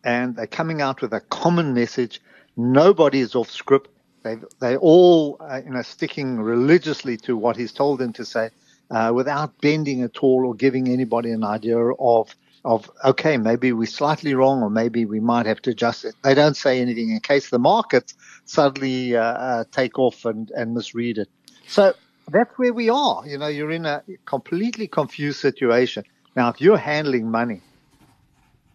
and 0.05 0.35
they're 0.35 0.47
coming 0.47 0.83
out 0.83 1.01
with 1.01 1.13
a 1.13 1.21
common 1.21 1.73
message. 1.73 2.21
Nobody 2.57 3.21
is 3.21 3.35
off 3.35 3.49
script. 3.51 3.91
They 4.25 4.37
they 4.61 4.77
all 4.77 5.37
uh, 5.41 5.61
you 5.65 5.71
know 5.71 5.83
sticking 5.83 6.41
religiously 6.41 7.17
to 7.19 7.37
what 7.37 7.57
he's 7.57 7.73
told 7.73 8.01
them 8.01 8.13
to 8.15 8.25
say, 8.25 8.51
uh, 8.91 9.13
without 9.15 9.59
bending 9.61 10.03
at 10.03 10.19
all 10.19 10.47
or 10.47 10.55
giving 10.55 10.89
anybody 10.89 11.31
an 11.31 11.45
idea 11.45 11.79
of 11.79 12.35
of 12.63 12.91
okay 13.05 13.39
maybe 13.39 13.73
we're 13.73 13.87
slightly 13.87 14.35
wrong 14.35 14.63
or 14.63 14.69
maybe 14.69 15.07
we 15.07 15.21
might 15.21 15.47
have 15.47 15.63
to 15.63 15.71
adjust 15.71 16.05
it. 16.05 16.15
They 16.25 16.35
don't 16.35 16.57
say 16.57 16.81
anything 16.81 17.11
in 17.11 17.21
case 17.21 17.51
the 17.51 17.59
markets 17.61 18.15
suddenly 18.45 19.17
uh, 19.17 19.23
uh, 19.23 19.65
take 19.71 19.99
off 19.99 20.25
and 20.25 20.51
and 20.51 20.75
misread 20.75 21.19
it. 21.19 21.29
So 21.69 21.95
that's 22.33 22.53
where 22.57 22.73
we 22.73 22.89
are. 22.91 23.27
You 23.27 23.39
know, 23.39 23.49
you're 23.49 23.71
in 23.71 23.87
a 23.87 24.03
completely 24.27 24.89
confused 24.89 25.41
situation. 25.41 26.05
Now, 26.37 26.49
if 26.51 26.61
you're 26.61 26.79
handling 26.79 27.31
money, 27.31 27.63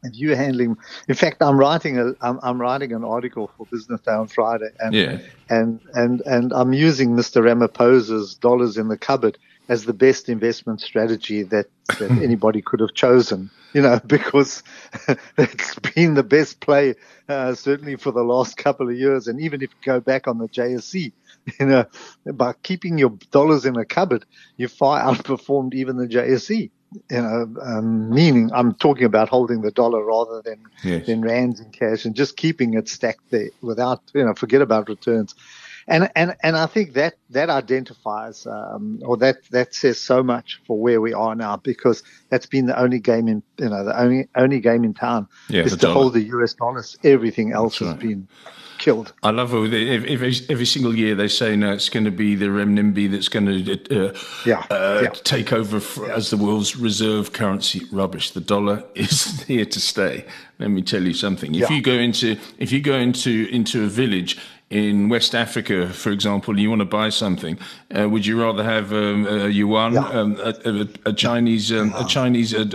if 0.03 0.15
you're 0.15 0.35
handling, 0.35 0.77
in 1.07 1.15
fact, 1.15 1.41
I'm 1.41 1.57
writing 1.57 1.97
a, 1.97 2.11
I'm, 2.21 2.39
I'm 2.43 2.61
writing 2.61 2.93
an 2.93 3.03
article 3.03 3.51
for 3.57 3.67
Business 3.71 4.01
Day 4.01 4.11
on 4.11 4.27
Friday, 4.27 4.69
and 4.79 4.93
Yeah. 4.93 5.17
and 5.49 5.79
and 5.93 6.21
and 6.25 6.53
I'm 6.53 6.73
using 6.73 7.15
Mr. 7.15 7.41
Ramaphosa's 7.41 8.35
dollars 8.35 8.77
in 8.77 8.87
the 8.87 8.97
cupboard 8.97 9.37
as 9.67 9.85
the 9.85 9.93
best 9.93 10.29
investment 10.29 10.79
strategy 10.79 11.41
that, 11.41 11.65
that 11.97 12.11
anybody 12.23 12.61
could 12.61 12.79
have 12.79 12.93
chosen. 12.93 13.49
You 13.73 13.81
know, 13.81 13.99
because 14.07 14.63
it's 15.37 15.79
been 15.79 16.13
the 16.13 16.23
best 16.23 16.59
play 16.59 16.95
uh, 17.27 17.55
certainly 17.55 17.95
for 17.95 18.11
the 18.11 18.23
last 18.23 18.57
couple 18.57 18.87
of 18.89 18.95
years, 18.95 19.27
and 19.27 19.39
even 19.41 19.61
if 19.61 19.71
you 19.71 19.93
go 19.93 19.99
back 19.99 20.27
on 20.27 20.37
the 20.37 20.47
JSE, 20.47 21.11
you 21.59 21.65
know, 21.65 21.85
by 22.33 22.53
keeping 22.63 22.97
your 22.97 23.11
dollars 23.31 23.65
in 23.65 23.75
a 23.77 23.85
cupboard, 23.85 24.25
you 24.57 24.67
far 24.67 25.01
outperformed 25.01 25.73
even 25.73 25.97
the 25.97 26.07
JSE. 26.07 26.71
You 27.11 27.21
know, 27.21 27.47
um, 27.61 28.09
meaning 28.09 28.51
I'm 28.53 28.73
talking 28.75 29.03
about 29.05 29.27
holding 29.27 29.61
the 29.61 29.71
dollar 29.71 30.03
rather 30.05 30.41
than 30.43 30.63
Yes. 30.83 31.05
than 31.07 31.21
rands 31.21 31.59
in 31.59 31.71
cash 31.71 32.05
and 32.05 32.15
just 32.15 32.37
keeping 32.37 32.73
it 32.75 32.87
stacked 32.87 33.29
there 33.31 33.49
without 33.61 34.01
you 34.13 34.23
know 34.23 34.33
forget 34.33 34.61
about 34.61 34.87
returns. 34.87 35.35
And 35.87 36.09
and 36.15 36.35
and 36.41 36.55
I 36.55 36.67
think 36.67 36.93
that 36.93 37.15
that 37.31 37.49
identifies 37.49 38.45
um, 38.47 38.99
or 39.03 39.17
that 39.17 39.37
that 39.51 39.73
says 39.75 39.99
so 39.99 40.23
much 40.23 40.61
for 40.65 40.79
where 40.79 41.01
we 41.01 41.13
are 41.13 41.35
now 41.35 41.57
because 41.57 42.01
that's 42.29 42.45
been 42.47 42.65
the 42.65 42.79
only 42.79 42.99
game 42.99 43.27
in 43.27 43.43
you 43.59 43.69
know 43.69 43.83
the 43.83 43.99
only 43.99 44.27
only 44.35 44.59
game 44.61 44.83
in 44.83 44.93
town 44.93 45.27
Yeah, 45.49 45.63
is 45.63 45.71
to 45.73 45.77
dollar. 45.77 45.93
hold 45.93 46.13
the 46.13 46.23
US 46.23 46.53
dollars. 46.53 46.95
Everything 47.03 47.51
else 47.51 47.79
That's 47.79 47.91
has 47.91 47.93
right. 47.93 47.99
been 47.99 48.27
killed. 48.85 49.13
I 49.23 49.31
love 49.31 49.49
how 49.51 49.67
they, 49.67 49.83
if, 49.95 50.03
if 50.05 50.11
every, 50.21 50.33
every 50.49 50.65
single 50.65 50.95
year 50.95 51.15
they 51.15 51.27
say 51.27 51.55
no, 51.55 51.73
it's 51.73 51.89
going 51.89 52.05
to 52.05 52.11
be 52.11 52.35
the 52.35 52.45
renminbi 52.45 53.09
that's 53.11 53.29
going 53.29 53.47
to 53.47 54.09
uh, 54.09 54.13
Yeah, 54.45 54.63
uh, 54.69 54.99
yeah. 55.03 55.09
take 55.23 55.51
over 55.51 55.79
for, 55.79 56.11
as 56.11 56.29
the 56.29 56.37
world's 56.37 56.75
reserve 56.75 57.33
currency. 57.33 57.81
Rubbish. 57.91 58.31
The 58.31 58.41
dollar 58.41 58.83
is 58.95 59.41
here 59.47 59.65
to 59.65 59.79
stay. 59.79 60.25
Let 60.59 60.69
me 60.69 60.81
tell 60.83 61.01
you 61.03 61.13
something. 61.13 61.55
If 61.55 61.61
Yeah. 61.61 61.75
you 61.75 61.81
go 61.81 61.93
into 62.07 62.37
if 62.59 62.71
you 62.71 62.79
go 62.81 62.95
into 62.95 63.47
into 63.51 63.83
a 63.83 63.87
village 63.87 64.37
in 64.69 65.09
West 65.09 65.33
Africa, 65.35 65.89
for 65.93 66.11
example, 66.11 66.51
and 66.53 66.59
you 66.61 66.69
want 66.69 66.81
to 66.81 66.97
buy 67.01 67.09
something, 67.09 67.57
uh, 67.97 68.07
would 68.09 68.25
you 68.25 68.41
rather 68.41 68.63
have 68.63 68.91
um, 68.93 69.27
a 69.27 69.47
yuan, 69.47 69.93
Yeah. 69.93 70.19
um, 70.19 70.37
a, 70.39 70.53
a, 70.71 70.87
a 71.11 71.13
Chinese 71.13 71.71
um, 71.71 71.93
a 71.95 72.05
Chinese 72.05 72.53
uh, 72.53 72.65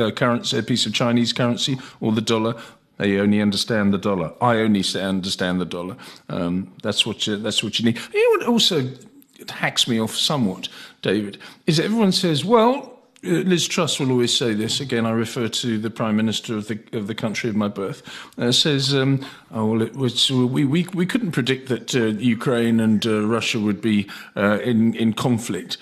uh, 0.00 0.10
currency, 0.10 0.58
a 0.58 0.62
piece 0.62 0.86
of 0.86 0.92
Chinese 0.94 1.32
currency, 1.32 1.76
or 2.00 2.12
the 2.12 2.20
dollar? 2.34 2.54
They 2.98 3.18
only 3.18 3.40
understand 3.40 3.92
the 3.92 3.98
dollar. 3.98 4.32
I 4.40 4.56
only 4.56 4.84
understand 4.94 5.60
the 5.60 5.64
dollar. 5.64 5.96
Um, 6.28 6.72
that's 6.82 7.06
what 7.06 7.26
you, 7.26 7.36
that's 7.36 7.62
what 7.62 7.78
you 7.78 7.86
need. 7.86 7.98
You 8.12 8.38
know 8.40 8.46
also 8.46 8.88
hacks 9.48 9.86
me 9.88 10.00
off 10.00 10.14
somewhat, 10.16 10.68
David, 11.02 11.38
is 11.66 11.78
everyone 11.80 12.12
says, 12.12 12.44
well. 12.44 12.76
uh, 13.24 13.42
Liz 13.50 13.66
Truss 13.66 13.98
will 13.98 14.10
always 14.12 14.36
say 14.36 14.54
this. 14.54 14.80
Again, 14.80 15.04
I 15.06 15.10
refer 15.10 15.48
to 15.48 15.78
the 15.78 15.90
Prime 15.90 16.16
Minister 16.16 16.56
of 16.56 16.68
the 16.68 16.78
of 16.92 17.06
the 17.06 17.14
country 17.14 17.50
of 17.50 17.56
my 17.56 17.68
birth. 17.68 18.02
Uh, 18.38 18.52
says, 18.52 18.94
um, 18.94 19.24
"Oh 19.50 19.66
well, 19.66 19.82
it 19.82 19.94
was 19.96 20.30
we, 20.30 20.64
we 20.64 20.86
we 20.94 21.06
couldn't 21.06 21.32
predict 21.32 21.68
that 21.68 21.94
uh, 21.94 22.06
Ukraine 22.36 22.78
and 22.80 23.04
uh, 23.06 23.26
Russia 23.26 23.58
would 23.58 23.80
be 23.80 24.06
uh, 24.36 24.58
in 24.62 24.94
in 24.94 25.12
conflict." 25.14 25.78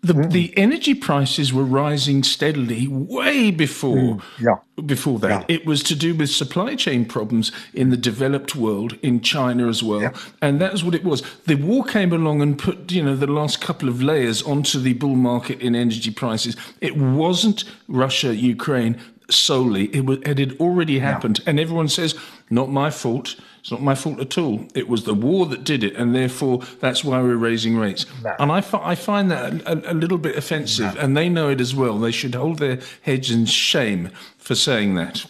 The, 0.00 0.12
mm. 0.12 0.30
the 0.30 0.56
energy 0.56 0.94
prices 0.94 1.52
were 1.52 1.64
rising 1.64 2.22
steadily 2.22 2.86
way 2.86 3.50
before 3.50 3.96
mm, 3.96 4.22
yeah. 4.40 4.58
before 4.86 5.18
that. 5.18 5.50
It 5.50 5.66
was 5.66 5.82
to 5.84 5.96
do 5.96 6.14
with 6.14 6.30
supply 6.30 6.76
chain 6.76 7.04
problems 7.04 7.50
in 7.74 7.90
the 7.90 7.96
developed 7.96 8.54
world, 8.54 8.96
in 9.02 9.20
China 9.20 9.66
as 9.66 9.82
well. 9.82 10.12
And 10.40 10.60
that 10.60 10.70
was 10.70 10.84
what 10.84 10.94
it 10.94 11.02
was. 11.02 11.22
The 11.46 11.56
war 11.56 11.84
came 11.84 12.12
along 12.12 12.42
and 12.42 12.56
put, 12.56 12.92
you 12.92 13.02
know, 13.02 13.16
the 13.16 13.26
last 13.26 13.60
couple 13.60 13.88
of 13.88 14.00
layers 14.00 14.40
onto 14.42 14.78
the 14.78 14.92
bull 14.92 15.16
market 15.16 15.60
in 15.60 15.74
energy 15.74 16.12
prices. 16.12 16.56
It 16.80 16.96
wasn't 16.96 17.64
Russia, 17.88 18.36
Ukraine 18.36 19.00
solely. 19.30 19.94
It, 19.94 20.06
was, 20.06 20.18
it 20.18 20.38
had 20.38 20.56
already 20.60 21.00
happened. 21.00 21.40
And 21.44 21.58
everyone 21.58 21.88
says, 21.88 22.14
not 22.50 22.70
my 22.70 22.90
fault. 22.90 23.34
It's 23.68 23.72
not 23.72 23.82
my 23.82 23.94
fault 23.94 24.18
at 24.18 24.38
all. 24.38 24.66
It 24.74 24.88
was 24.88 25.04
the 25.04 25.12
war 25.12 25.44
that 25.44 25.62
did 25.62 25.84
it. 25.84 25.94
And 25.94 26.14
therefore, 26.14 26.60
that's 26.80 27.04
why 27.04 27.20
we're 27.20 27.36
raising 27.36 27.76
rates. 27.76 28.06
And 28.38 28.50
I, 28.50 28.62
fi- 28.62 28.80
I 28.82 28.94
find 28.94 29.30
that 29.30 29.60
a, 29.66 29.92
a 29.92 29.92
little 29.92 30.16
bit 30.16 30.36
offensive. 30.36 30.96
And 30.98 31.14
they 31.14 31.28
know 31.28 31.50
it 31.50 31.60
as 31.60 31.74
well. 31.74 31.98
They 31.98 32.10
should 32.10 32.34
hold 32.34 32.60
their 32.60 32.80
heads 33.02 33.30
in 33.30 33.44
shame 33.44 34.08
for 34.38 34.54
saying 34.54 34.94
that. 34.94 35.26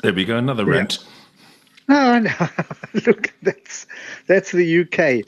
There 0.00 0.14
we 0.14 0.24
go, 0.24 0.38
another 0.38 0.64
rant. 0.64 1.04
No, 1.88 2.20
no. 2.20 2.32
Look, 3.06 3.34
that's 3.42 3.86
that's 4.26 4.50
the 4.52 4.80
UK. 4.80 5.26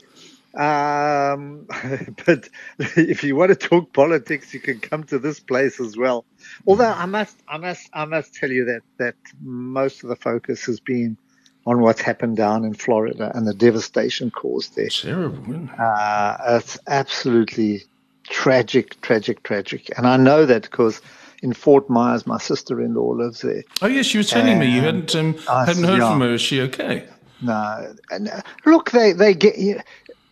Um, 0.59 1.67
but 2.25 2.49
if 2.79 3.23
you 3.23 3.35
want 3.35 3.49
to 3.49 3.55
talk 3.55 3.93
politics, 3.93 4.51
you 4.51 4.61
can 4.61 4.79
come 4.79 5.03
to 5.03 5.19
this 5.19 5.39
place 5.39 5.79
as 5.79 5.95
well. 5.95 6.25
Although 6.65 6.91
I 6.91 7.05
must, 7.05 7.37
I 7.47 7.57
must, 7.57 7.87
I 7.93 8.05
must 8.05 8.33
tell 8.33 8.51
you 8.51 8.65
that 8.65 8.81
that 8.97 9.15
most 9.41 10.01
of 10.01 10.09
the 10.09 10.15
focus 10.15 10.65
has 10.65 10.79
been 10.79 11.17
on 11.65 11.81
what's 11.81 12.01
happened 12.01 12.37
down 12.37 12.65
in 12.65 12.73
Florida 12.73 13.31
and 13.35 13.47
the 13.47 13.53
devastation 13.53 14.31
caused 14.31 14.75
there. 14.75 14.89
Terrible. 14.89 15.69
Uh, 15.77 16.37
it's 16.49 16.79
absolutely 16.87 17.83
tragic, 18.23 18.99
tragic, 19.01 19.43
tragic. 19.43 19.89
And 19.97 20.07
I 20.07 20.17
know 20.17 20.45
that 20.45 20.63
because 20.63 21.01
in 21.41 21.53
Fort 21.53 21.89
Myers, 21.89 22.25
my 22.25 22.37
sister-in-law 22.37 23.11
lives 23.11 23.41
there. 23.41 23.63
Oh, 23.81 23.87
yes, 23.87 24.05
she 24.05 24.17
was 24.17 24.29
telling 24.29 24.59
me 24.59 24.73
you 24.73 24.81
hadn't 24.81 25.15
um, 25.15 25.37
I 25.49 25.65
hadn't 25.65 25.83
heard 25.83 25.99
yeah. 25.99 26.11
from 26.11 26.21
her. 26.21 26.33
Is 26.33 26.41
she 26.41 26.61
okay? 26.61 27.07
No, 27.41 27.95
and 28.11 28.29
uh, 28.29 28.41
look, 28.65 28.91
they 28.91 29.13
they 29.13 29.33
get. 29.33 29.57
yeah, 29.57 29.81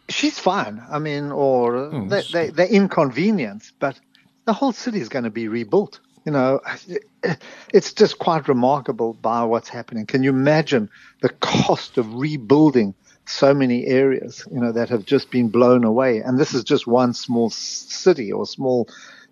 She's 0.09 0.39
fine. 0.39 0.81
I 0.89 0.97
mean, 0.97 1.31
or 1.31 1.77
uh, 1.77 2.05
they, 2.05 2.23
they 2.31 2.49
they're 2.49 2.67
inconvenienced, 2.67 3.73
but 3.79 3.99
the 4.45 4.53
whole 4.53 4.71
city 4.71 4.99
is 4.99 5.09
going 5.09 5.25
to 5.25 5.29
be 5.29 5.47
rebuilt. 5.47 5.99
You 6.29 6.33
know, 6.33 6.61
it's 7.73 7.91
just 7.91 8.19
quite 8.19 8.47
remarkable 8.47 9.13
by 9.13 9.43
what's 9.45 9.67
happening. 9.67 10.05
Can 10.05 10.21
you 10.21 10.29
imagine 10.29 10.87
the 11.21 11.29
cost 11.29 11.97
of 11.97 12.13
rebuilding 12.13 12.93
so 13.25 13.51
many 13.51 13.87
areas? 13.87 14.45
You 14.53 14.59
know 14.59 14.71
that 14.71 14.89
have 14.89 15.05
just 15.05 15.31
been 15.31 15.49
blown 15.49 15.83
away, 15.83 16.19
and 16.19 16.37
this 16.39 16.53
is 16.53 16.63
just 16.63 16.85
one 16.85 17.15
small 17.15 17.49
city 17.49 18.31
or 18.31 18.45
small 18.45 18.87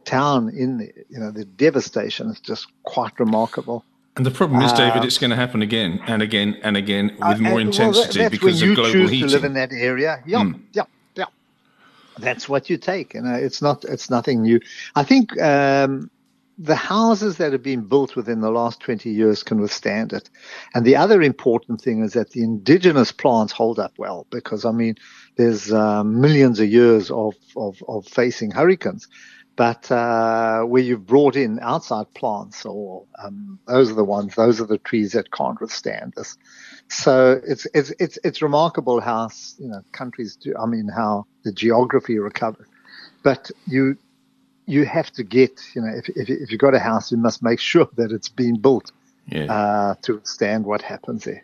town 0.06 0.50
in 0.50 0.80
the. 0.80 0.92
You 1.12 1.20
know, 1.20 1.30
the 1.30 1.46
devastation 1.46 2.30
is 2.30 2.40
just 2.40 2.66
quite 2.82 3.20
remarkable. 3.20 3.86
And 4.16 4.26
the 4.26 4.32
problem 4.32 4.64
is, 4.64 4.74
David, 4.74 5.04
it's 5.06 5.20
going 5.20 5.30
to 5.30 5.36
happen 5.36 5.62
again 5.62 6.00
and 6.08 6.24
again 6.24 6.58
and 6.64 6.76
again 6.76 7.16
with 7.20 7.20
more 7.20 7.28
Uh, 7.30 7.38
well, 7.38 7.42
that- 7.44 7.62
intensity 7.62 8.20
that's 8.22 8.32
because 8.32 8.60
of 8.64 8.70
you 8.70 8.74
global 8.74 8.92
choose 8.92 9.12
heating. 9.12 9.28
to 9.30 9.34
live 9.36 9.44
in 9.44 9.54
that 9.54 9.72
area. 9.72 10.24
Yeah, 10.26 10.52
yeah, 10.74 10.86
yeah. 11.14 11.26
That's 12.18 12.50
what 12.50 12.72
you 12.72 12.78
take, 12.78 13.14
and 13.14 13.28
uh, 13.28 13.34
it's 13.46 13.62
not 13.62 13.86
it's 13.86 14.10
nothing 14.10 14.42
new. 14.42 14.60
I 14.96 15.04
think 15.04 15.40
um, 15.40 16.10
the 16.58 16.76
houses 16.76 17.38
that 17.38 17.52
have 17.52 17.64
been 17.64 17.88
built 17.88 18.16
within 18.16 18.42
the 18.42 18.50
last 18.50 18.80
twenty 18.80 19.12
years 19.12 19.44
can 19.44 19.62
withstand 19.62 20.14
it. 20.14 20.30
And 20.74 20.86
the 20.86 20.96
other 20.96 21.22
important 21.22 21.82
thing 21.82 22.04
is 22.04 22.14
that 22.14 22.32
the 22.32 22.44
indigenous 22.44 23.12
plants 23.12 23.54
hold 23.54 23.78
up 23.80 23.94
well 23.98 24.26
because 24.32 24.66
I 24.66 24.72
mean, 24.72 24.96
there's 25.36 25.72
uh, 25.72 26.04
millions 26.04 26.60
of 26.60 26.68
years 26.70 27.12
of, 27.12 27.36
of 27.56 27.84
of 27.88 28.08
facing 28.08 28.52
hurricanes. 28.52 29.08
But 29.56 29.92
uh, 29.92 30.62
where 30.62 30.84
you've 30.84 31.08
brought 31.08 31.36
in 31.36 31.60
outside 31.62 32.14
plants, 32.14 32.64
or 32.64 33.06
um, 33.24 33.60
those 33.68 33.90
are 33.90 33.96
the 33.96 34.04
ones, 34.04 34.36
those 34.36 34.62
are 34.62 34.68
the 34.68 34.78
trees 34.78 35.14
that 35.14 35.32
can't 35.32 35.60
withstand 35.60 36.14
this. 36.16 36.38
So 36.90 37.42
it's 37.44 37.68
it's 37.74 37.92
it's 38.00 38.20
it's 38.24 38.42
remarkable 38.44 39.02
how 39.02 39.30
you 39.58 39.68
know 39.68 39.82
countries 39.94 40.36
do. 40.36 40.56
I 40.60 40.68
mean, 40.68 40.88
how 40.88 41.26
the 41.44 41.52
geography 41.52 42.20
recovers. 42.20 42.68
But 43.24 43.50
you 43.66 43.98
you 44.68 44.86
have 44.86 45.12
to 45.14 45.24
get 45.24 45.60
you 45.74 45.82
know 45.82 45.90
if 45.96 46.10
if, 46.10 46.30
if 46.30 46.52
you've 46.52 46.62
got 46.62 46.76
a 46.76 46.80
house, 46.80 47.12
you 47.12 47.18
must 47.18 47.42
make 47.42 47.60
sure 47.60 47.90
that 47.96 48.12
it's 48.12 48.30
been 48.30 48.60
built 48.60 48.92
Yeah, 49.26 49.52
uh, 49.52 49.96
to 50.04 50.16
withstand 50.16 50.66
what 50.66 50.82
happens 50.84 51.24
there. 51.24 51.44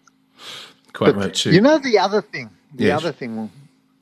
quite 0.93 1.15
But 1.15 1.15
right 1.15 1.33
too. 1.33 1.51
You 1.51 1.61
know 1.61 1.79
the 1.79 1.97
other 1.99 2.21
thing, 2.21 2.51
the 2.75 2.85
Yes. 2.85 3.01
other 3.01 3.11
thing 3.11 3.49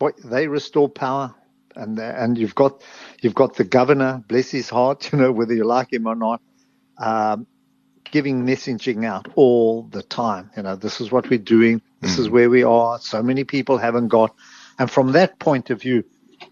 boy, 0.01 0.11
they 0.25 0.47
restore 0.47 0.89
power, 0.89 1.33
and 1.75 1.99
and 1.99 2.37
you've 2.37 2.55
got 2.55 2.81
you've 3.21 3.35
got 3.35 3.55
the 3.55 3.63
governor, 3.63 4.23
bless 4.27 4.49
his 4.51 4.69
heart, 4.69 5.09
you 5.13 5.19
know 5.19 5.31
whether 5.31 5.53
you 5.53 5.63
like 5.63 5.93
him 5.93 6.07
or 6.07 6.15
not, 6.15 6.41
um, 6.97 7.45
giving 8.11 8.43
messaging 8.45 9.05
out 9.05 9.27
all 9.35 9.83
the 9.83 10.01
time. 10.03 10.49
You 10.57 10.63
know, 10.63 10.75
this 10.75 10.99
is 10.99 11.11
what 11.11 11.29
we're 11.29 11.39
doing. 11.57 11.81
This 12.01 12.15
mm. 12.17 12.21
is 12.21 12.29
where 12.29 12.49
we 12.49 12.63
are. 12.63 12.99
So 12.99 13.21
many 13.21 13.43
people 13.43 13.77
haven't 13.77 14.07
got, 14.07 14.35
and 14.79 14.89
from 14.89 15.11
that 15.13 15.39
point 15.39 15.69
of 15.69 15.79
view, 15.81 16.03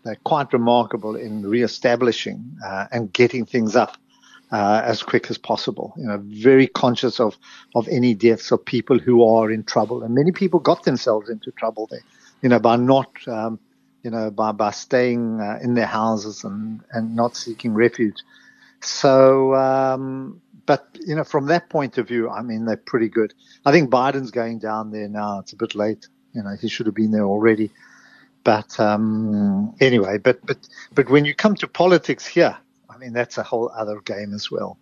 they're 0.04 0.18
quite 0.24 0.54
remarkable 0.54 1.16
in 1.16 1.44
re-establishing 1.44 2.58
uh, 2.66 2.88
and 2.92 3.12
getting 3.12 3.46
things 3.46 3.76
up 3.76 3.98
uh, 4.52 4.82
as 4.84 5.04
quick 5.04 5.30
as 5.30 5.38
possible. 5.38 5.94
You 5.98 6.08
know, 6.08 6.22
very 6.24 6.68
conscious 6.68 7.20
of 7.20 7.38
of 7.76 7.88
any 7.88 8.14
deaths 8.14 8.52
of 8.52 8.64
people 8.64 9.00
who 9.00 9.24
are 9.24 9.52
in 9.52 9.64
trouble, 9.64 10.04
and 10.04 10.16
many 10.16 10.32
people 10.32 10.60
got 10.60 10.84
themselves 10.84 11.30
into 11.30 11.52
trouble 11.52 11.88
there. 11.90 12.02
You 12.42 12.50
know, 12.50 12.60
by 12.60 12.78
not, 12.78 13.12
um, 13.28 13.60
you 14.04 14.12
know, 14.12 14.32
by 14.32 14.52
by 14.52 14.72
staying 14.72 15.40
uh, 15.40 15.60
in 15.62 15.74
their 15.76 15.86
houses 15.86 16.44
and 16.44 16.82
and 16.92 17.16
not 17.16 17.36
seeking 17.36 17.74
refuge. 17.74 18.24
So, 18.82 19.54
um, 19.56 20.42
but 20.66 20.88
you 20.94 21.16
know, 21.16 21.24
from 21.24 21.48
that 21.48 21.70
point 21.70 21.98
of 21.98 22.08
view, 22.08 22.30
I 22.30 22.42
mean, 22.42 22.66
they're 22.66 22.78
pretty 22.78 23.10
good. 23.10 23.34
I 23.66 23.72
think 23.72 23.90
Biden's 23.90 24.32
going 24.32 24.60
down 24.60 24.92
there 24.92 25.10
now. 25.10 25.40
It's 25.40 25.54
a 25.54 25.58
bit 25.58 25.76
late. 25.76 26.08
You 26.34 26.44
know, 26.44 26.56
he 26.60 26.70
should 26.70 26.86
have 26.86 26.96
been 26.96 27.12
there 27.12 27.26
already. 27.26 27.72
But 28.44 28.80
um, 28.80 29.76
anyway, 29.80 30.18
but 30.18 30.46
but 30.46 30.58
but 30.94 31.10
when 31.10 31.26
you 31.26 31.36
come 31.36 31.56
to 31.56 31.68
politics 31.68 32.26
here, 32.26 32.58
I 32.90 32.98
mean 32.98 33.14
that's 33.14 33.38
a 33.38 33.44
whole 33.44 33.72
other 33.76 34.00
game 34.02 34.34
as 34.34 34.50
well. 34.50 34.78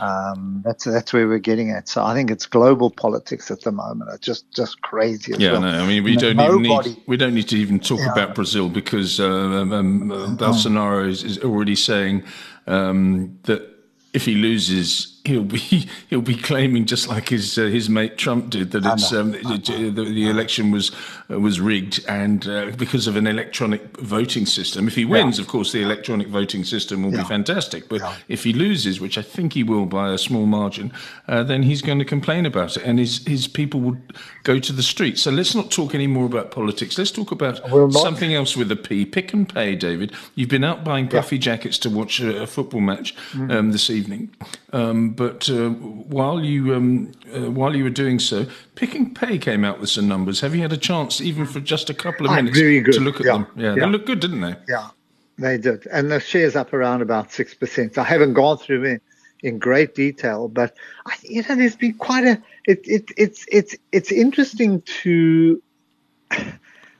Um, 0.00 0.62
that's 0.64 0.84
that's 0.84 1.12
where 1.12 1.28
we're 1.28 1.38
getting 1.38 1.70
at. 1.70 1.88
So 1.88 2.04
I 2.04 2.14
think 2.14 2.30
it's 2.30 2.46
global 2.46 2.90
politics 2.90 3.50
at 3.50 3.62
the 3.62 3.72
moment. 3.72 4.10
It's 4.12 4.26
just 4.26 4.50
just 4.50 4.80
crazy. 4.82 5.34
yeah, 5.38 5.52
well. 5.52 5.62
no, 5.62 5.68
I 5.68 5.86
mean 5.86 6.02
we 6.04 6.16
don't 6.16 6.38
even 6.38 6.62
need 6.62 7.02
we 7.06 7.16
don't 7.16 7.34
need 7.34 7.48
to 7.48 7.56
even 7.56 7.78
talk 7.78 8.00
yeah. 8.00 8.12
about 8.12 8.34
Brazil 8.34 8.68
because 8.68 9.20
uh, 9.20 9.26
um, 9.26 9.72
um, 9.72 10.10
uh, 10.10 10.26
Bolsonaro 10.36 11.08
is, 11.08 11.22
is, 11.22 11.38
already 11.38 11.76
saying 11.76 12.24
um, 12.66 13.38
that 13.44 13.62
if 14.12 14.24
he 14.24 14.34
loses 14.34 15.13
he'll 15.24 15.44
be 15.44 15.58
he'll 16.10 16.20
be 16.20 16.36
claiming 16.36 16.84
just 16.84 17.08
like 17.08 17.28
his 17.28 17.58
uh, 17.58 17.62
his 17.62 17.88
mate 17.88 18.18
Trump 18.18 18.50
did 18.50 18.70
that 18.72 18.84
it's 18.84 19.12
um, 19.12 19.32
the, 19.32 19.90
the, 19.90 20.28
election 20.28 20.70
was 20.70 20.92
uh, 21.30 21.40
was 21.40 21.60
rigged 21.60 22.04
and 22.08 22.46
uh, 22.46 22.70
because 22.76 23.06
of 23.06 23.16
an 23.16 23.26
electronic 23.26 23.96
voting 23.98 24.46
system. 24.46 24.86
If 24.86 24.94
he 24.94 25.04
wins, 25.04 25.38
yeah. 25.38 25.42
of 25.42 25.48
course, 25.48 25.72
the 25.72 25.82
electronic 25.82 26.28
voting 26.28 26.64
system 26.64 27.02
will 27.02 27.12
yeah. 27.12 27.22
be 27.22 27.28
fantastic. 27.28 27.88
But 27.88 28.00
yeah. 28.00 28.14
if 28.28 28.44
he 28.44 28.52
loses, 28.52 29.00
which 29.00 29.18
I 29.18 29.22
think 29.22 29.54
he 29.54 29.62
will 29.62 29.86
by 29.86 30.12
a 30.12 30.18
small 30.18 30.46
margin, 30.46 30.92
uh, 31.28 31.42
then 31.42 31.62
he's 31.62 31.82
going 31.82 31.98
to 31.98 32.04
complain 32.04 32.46
about 32.46 32.76
it, 32.76 32.84
and 32.84 32.98
his 32.98 33.26
his 33.26 33.48
people 33.48 33.80
will 33.80 33.96
go 34.42 34.58
to 34.58 34.72
the 34.72 34.82
streets. 34.82 35.22
So 35.22 35.30
let's 35.30 35.54
not 35.54 35.70
talk 35.70 35.94
any 35.94 36.06
more 36.06 36.26
about 36.26 36.50
politics. 36.50 36.98
Let's 36.98 37.10
talk 37.10 37.32
about 37.32 37.60
something 37.92 38.34
else 38.34 38.56
with 38.56 38.70
a 38.70 38.76
P. 38.76 39.04
Pick 39.06 39.34
n 39.34 39.46
Pay, 39.46 39.74
David. 39.76 40.12
You've 40.34 40.50
been 40.50 40.64
out 40.64 40.84
buying 40.84 41.08
puffy 41.08 41.38
jackets 41.38 41.78
to 41.78 41.90
watch 41.90 42.20
a, 42.20 42.42
a 42.42 42.46
football 42.46 42.80
match 42.80 43.16
mm. 43.32 43.52
um, 43.52 43.72
this 43.72 43.90
evening. 43.90 44.34
Um, 44.72 45.13
but 45.16 45.48
uh, 45.50 45.70
while 45.70 46.40
you 46.40 46.74
um, 46.74 47.12
uh, 47.34 47.50
while 47.50 47.74
you 47.74 47.84
were 47.84 47.90
doing 47.90 48.18
so, 48.18 48.46
Pick 48.74 48.94
n 48.94 49.14
Pay 49.14 49.38
came 49.38 49.64
out 49.64 49.80
with 49.80 49.90
some 49.90 50.08
numbers. 50.08 50.40
Have 50.40 50.54
you 50.54 50.62
had 50.62 50.72
a 50.72 50.76
chance, 50.76 51.20
even 51.20 51.46
for 51.46 51.60
just 51.60 51.90
a 51.90 51.94
couple 51.94 52.26
of 52.26 52.32
ah, 52.32 52.36
minutes, 52.36 52.58
to 52.58 53.00
look 53.00 53.20
at 53.20 53.26
yeah. 53.26 53.32
them? 53.32 53.46
Yeah, 53.56 53.74
yeah, 53.74 53.74
they 53.74 53.86
look 53.86 54.06
good, 54.06 54.20
didn't 54.20 54.40
they? 54.40 54.56
Yeah, 54.68 54.88
they 55.38 55.58
did, 55.58 55.86
and 55.88 56.10
the 56.10 56.20
shares 56.20 56.56
up 56.56 56.72
around 56.72 57.02
about 57.02 57.32
six 57.32 57.54
percent. 57.54 57.98
I 57.98 58.04
haven't 58.04 58.34
gone 58.34 58.58
through 58.58 58.84
it 58.84 59.02
in 59.42 59.58
great 59.58 59.94
detail, 59.94 60.48
but 60.48 60.74
I, 61.06 61.14
you 61.22 61.42
know, 61.42 61.54
there's 61.54 61.76
been 61.76 61.94
quite 61.94 62.24
a. 62.24 62.42
It, 62.66 62.80
it, 62.84 63.10
it's 63.16 63.44
it's 63.50 63.76
it's 63.92 64.10
interesting 64.12 64.82
to. 65.02 65.62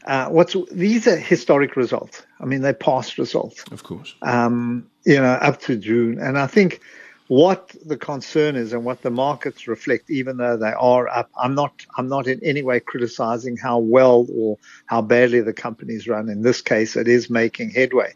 Uh, 0.06 0.28
what's 0.28 0.54
these 0.70 1.08
are 1.08 1.16
historic 1.16 1.76
results. 1.76 2.26
I 2.38 2.44
mean, 2.44 2.60
they're 2.60 2.74
past 2.74 3.16
results, 3.16 3.64
of 3.72 3.84
course. 3.84 4.14
Um, 4.20 4.86
you 5.06 5.16
know, 5.16 5.24
up 5.24 5.60
to 5.62 5.76
June, 5.76 6.18
and 6.20 6.38
I 6.38 6.46
think 6.46 6.82
what 7.28 7.74
the 7.84 7.96
concern 7.96 8.54
is 8.54 8.72
and 8.72 8.84
what 8.84 9.02
the 9.02 9.10
markets 9.10 9.66
reflect, 9.66 10.10
even 10.10 10.36
though 10.36 10.56
they 10.56 10.72
are 10.72 11.08
up. 11.08 11.30
I'm 11.36 11.54
not 11.54 11.86
I'm 11.96 12.08
not 12.08 12.26
in 12.26 12.40
any 12.42 12.62
way 12.62 12.80
criticizing 12.80 13.56
how 13.56 13.78
well 13.78 14.26
or 14.32 14.58
how 14.86 15.02
badly 15.02 15.40
the 15.40 15.52
companies 15.52 16.06
run. 16.06 16.28
In 16.28 16.42
this 16.42 16.60
case, 16.60 16.96
it 16.96 17.08
is 17.08 17.30
making 17.30 17.70
headway. 17.70 18.12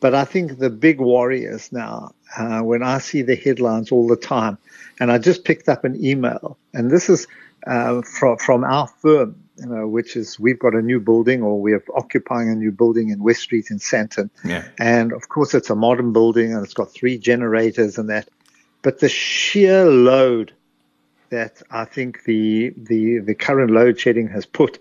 But 0.00 0.14
I 0.14 0.24
think 0.24 0.58
the 0.58 0.70
big 0.70 1.00
worry 1.00 1.44
is 1.44 1.72
now 1.72 2.12
uh, 2.36 2.60
when 2.60 2.82
I 2.82 2.98
see 2.98 3.22
the 3.22 3.36
headlines 3.36 3.92
all 3.92 4.08
the 4.08 4.16
time, 4.16 4.58
and 5.00 5.12
I 5.12 5.18
just 5.18 5.44
picked 5.44 5.68
up 5.68 5.84
an 5.84 6.04
email, 6.04 6.58
and 6.74 6.90
this 6.90 7.08
is 7.08 7.26
uh, 7.66 8.02
from 8.02 8.36
from 8.38 8.64
our 8.64 8.88
firm, 8.88 9.36
you 9.56 9.66
know, 9.66 9.86
which 9.86 10.16
is 10.16 10.38
we've 10.38 10.58
got 10.58 10.74
a 10.74 10.82
new 10.82 11.00
building 11.00 11.42
or 11.42 11.60
we're 11.60 11.84
occupying 11.94 12.50
a 12.50 12.54
new 12.54 12.72
building 12.72 13.10
in 13.10 13.22
West 13.22 13.40
Street 13.40 13.70
in 13.70 13.78
Sandton. 13.78 14.30
Yeah. 14.44 14.64
And 14.78 15.12
of 15.12 15.28
course, 15.28 15.54
it's 15.54 15.70
a 15.70 15.76
modern 15.76 16.12
building 16.12 16.52
and 16.52 16.64
it's 16.64 16.74
got 16.74 16.92
three 16.92 17.18
generators 17.18 17.98
and 17.98 18.10
that. 18.10 18.28
But 18.82 19.00
the 19.00 19.08
sheer 19.08 19.84
load 19.84 20.52
that 21.30 21.62
I 21.70 21.84
think 21.84 22.24
the 22.24 22.74
the 22.76 23.18
the 23.18 23.34
current 23.34 23.70
load 23.70 23.98
shedding 23.98 24.28
has 24.28 24.44
put, 24.44 24.78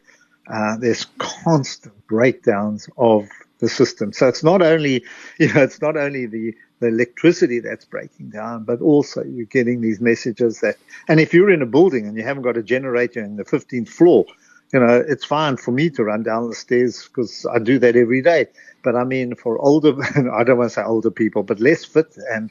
uh, 0.48 0.78
there's 0.78 1.06
constant 1.18 1.96
breakdowns 2.08 2.90
of 2.98 3.30
the 3.60 3.70
system. 3.70 4.12
So 4.12 4.28
it's 4.28 4.44
not 4.44 4.62
only 4.62 5.06
you 5.40 5.54
know 5.54 5.64
it's 5.64 5.82
not 5.82 5.98
only 5.98 6.26
the 6.26 6.54
the 6.82 6.88
electricity 6.88 7.60
that's 7.60 7.86
breaking 7.86 8.32
down, 8.32 8.64
but 8.64 8.82
also 8.82 9.24
you're 9.24 9.46
getting 9.46 9.82
these 9.82 10.02
messages 10.02 10.60
that, 10.62 10.78
and 11.08 11.20
if 11.20 11.32
you're 11.32 11.52
in 11.52 11.62
a 11.62 11.66
building 11.68 12.08
and 12.08 12.18
you 12.18 12.24
haven't 12.24 12.42
got 12.42 12.58
a 12.58 12.64
generator 12.64 13.24
in 13.24 13.36
the 13.36 13.46
15th 13.46 13.88
floor, 13.88 14.26
you 14.74 14.80
know, 14.80 15.04
it's 15.08 15.24
fine 15.24 15.58
for 15.58 15.72
me 15.72 15.92
to 15.92 16.04
run 16.04 16.24
down 16.24 16.50
the 16.50 16.56
stairs 16.56 17.08
because 17.08 17.46
I 17.54 17.60
do 17.60 17.78
that 17.80 17.96
every 17.96 18.24
day. 18.24 18.48
But 18.84 18.96
I 18.96 19.04
mean, 19.04 19.36
for 19.36 19.60
older, 19.60 19.94
I 20.34 20.44
don't 20.44 20.58
want 20.58 20.72
to 20.72 20.74
say 20.74 20.84
older 20.84 21.12
people, 21.12 21.44
but 21.44 21.60
less 21.60 21.86
fit 21.86 22.18
and 22.32 22.50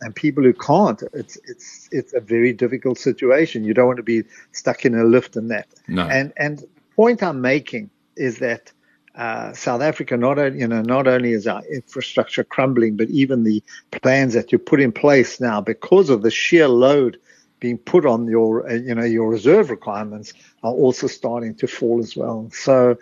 and 0.00 0.14
people 0.14 0.42
who 0.42 0.52
can't, 0.52 1.02
it's 1.12 1.38
it's 1.44 1.88
it's 1.92 2.14
a 2.14 2.20
very 2.20 2.52
difficult 2.52 2.98
situation. 2.98 3.64
You 3.64 3.74
don't 3.74 3.86
want 3.86 3.98
to 3.98 4.02
be 4.02 4.24
stuck 4.52 4.84
in 4.84 4.94
a 4.94 5.04
lift 5.04 5.36
and 5.36 5.50
that. 5.50 5.68
No. 5.88 6.06
And 6.08 6.32
and 6.36 6.58
the 6.58 6.68
point 6.96 7.22
I'm 7.22 7.40
making 7.40 7.90
is 8.16 8.38
that 8.38 8.72
uh, 9.14 9.52
South 9.52 9.82
Africa 9.82 10.16
not 10.16 10.38
only 10.38 10.60
you 10.60 10.66
know 10.66 10.82
not 10.82 11.06
only 11.06 11.32
is 11.32 11.46
our 11.46 11.62
infrastructure 11.66 12.44
crumbling, 12.44 12.96
but 12.96 13.10
even 13.10 13.44
the 13.44 13.62
plans 13.90 14.34
that 14.34 14.52
you 14.52 14.58
put 14.58 14.80
in 14.80 14.92
place 14.92 15.40
now 15.40 15.60
because 15.60 16.08
of 16.08 16.22
the 16.22 16.30
sheer 16.30 16.68
load 16.68 17.18
being 17.58 17.76
put 17.76 18.06
on 18.06 18.26
your 18.26 18.68
uh, 18.70 18.74
you 18.74 18.94
know 18.94 19.04
your 19.04 19.28
reserve 19.28 19.68
requirements 19.68 20.32
are 20.62 20.72
also 20.72 21.06
starting 21.06 21.54
to 21.56 21.66
fall 21.66 22.00
as 22.00 22.16
well. 22.16 22.48
So. 22.52 22.96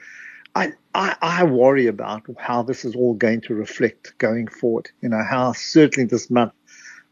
I, 0.54 0.72
I, 0.92 1.14
I 1.22 1.44
worry 1.44 1.86
about 1.86 2.22
how 2.36 2.62
this 2.62 2.84
is 2.84 2.96
all 2.96 3.14
going 3.14 3.42
to 3.42 3.54
reflect 3.54 4.16
going 4.18 4.48
forward. 4.48 4.90
You 5.02 5.10
know, 5.10 5.22
how 5.22 5.52
certainly 5.52 6.08
this 6.08 6.30
month 6.30 6.52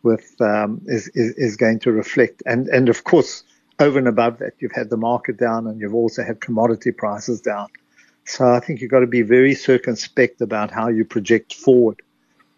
with 0.03 0.35
um, 0.41 0.81
is, 0.87 1.09
is, 1.09 1.35
is 1.37 1.57
going 1.57 1.81
to 1.81 1.93
reflect. 1.93 2.43
And 2.47 2.69
and 2.69 2.89
of 2.89 3.05
course, 3.05 3.43
over 3.79 3.99
and 3.99 4.09
above 4.09 4.39
that, 4.39 4.55
you've 4.59 4.73
had 4.73 4.91
the 4.91 4.97
market 4.97 5.37
down, 5.37 5.67
and 5.67 5.81
you've 5.81 5.95
also 5.95 6.23
had 6.23 6.41
commodity 6.41 6.93
prices 6.93 7.41
down. 7.41 7.69
So 8.25 8.49
I 8.49 8.61
think 8.61 8.81
you've 8.81 8.91
got 8.91 9.01
to 9.01 9.07
be 9.07 9.23
very 9.23 9.55
circumspect 9.55 10.41
about 10.41 10.71
how 10.71 10.89
you 10.89 11.05
project 11.05 11.55
forward 11.55 12.03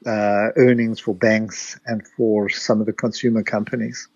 uh, 0.07 0.48
earnings 0.57 1.01
for 1.01 1.14
banks 1.14 1.79
and 1.87 2.07
for 2.07 2.48
some 2.48 2.81
of 2.81 2.87
the 2.87 2.92
consumer 2.92 3.42
companies. 3.42 4.09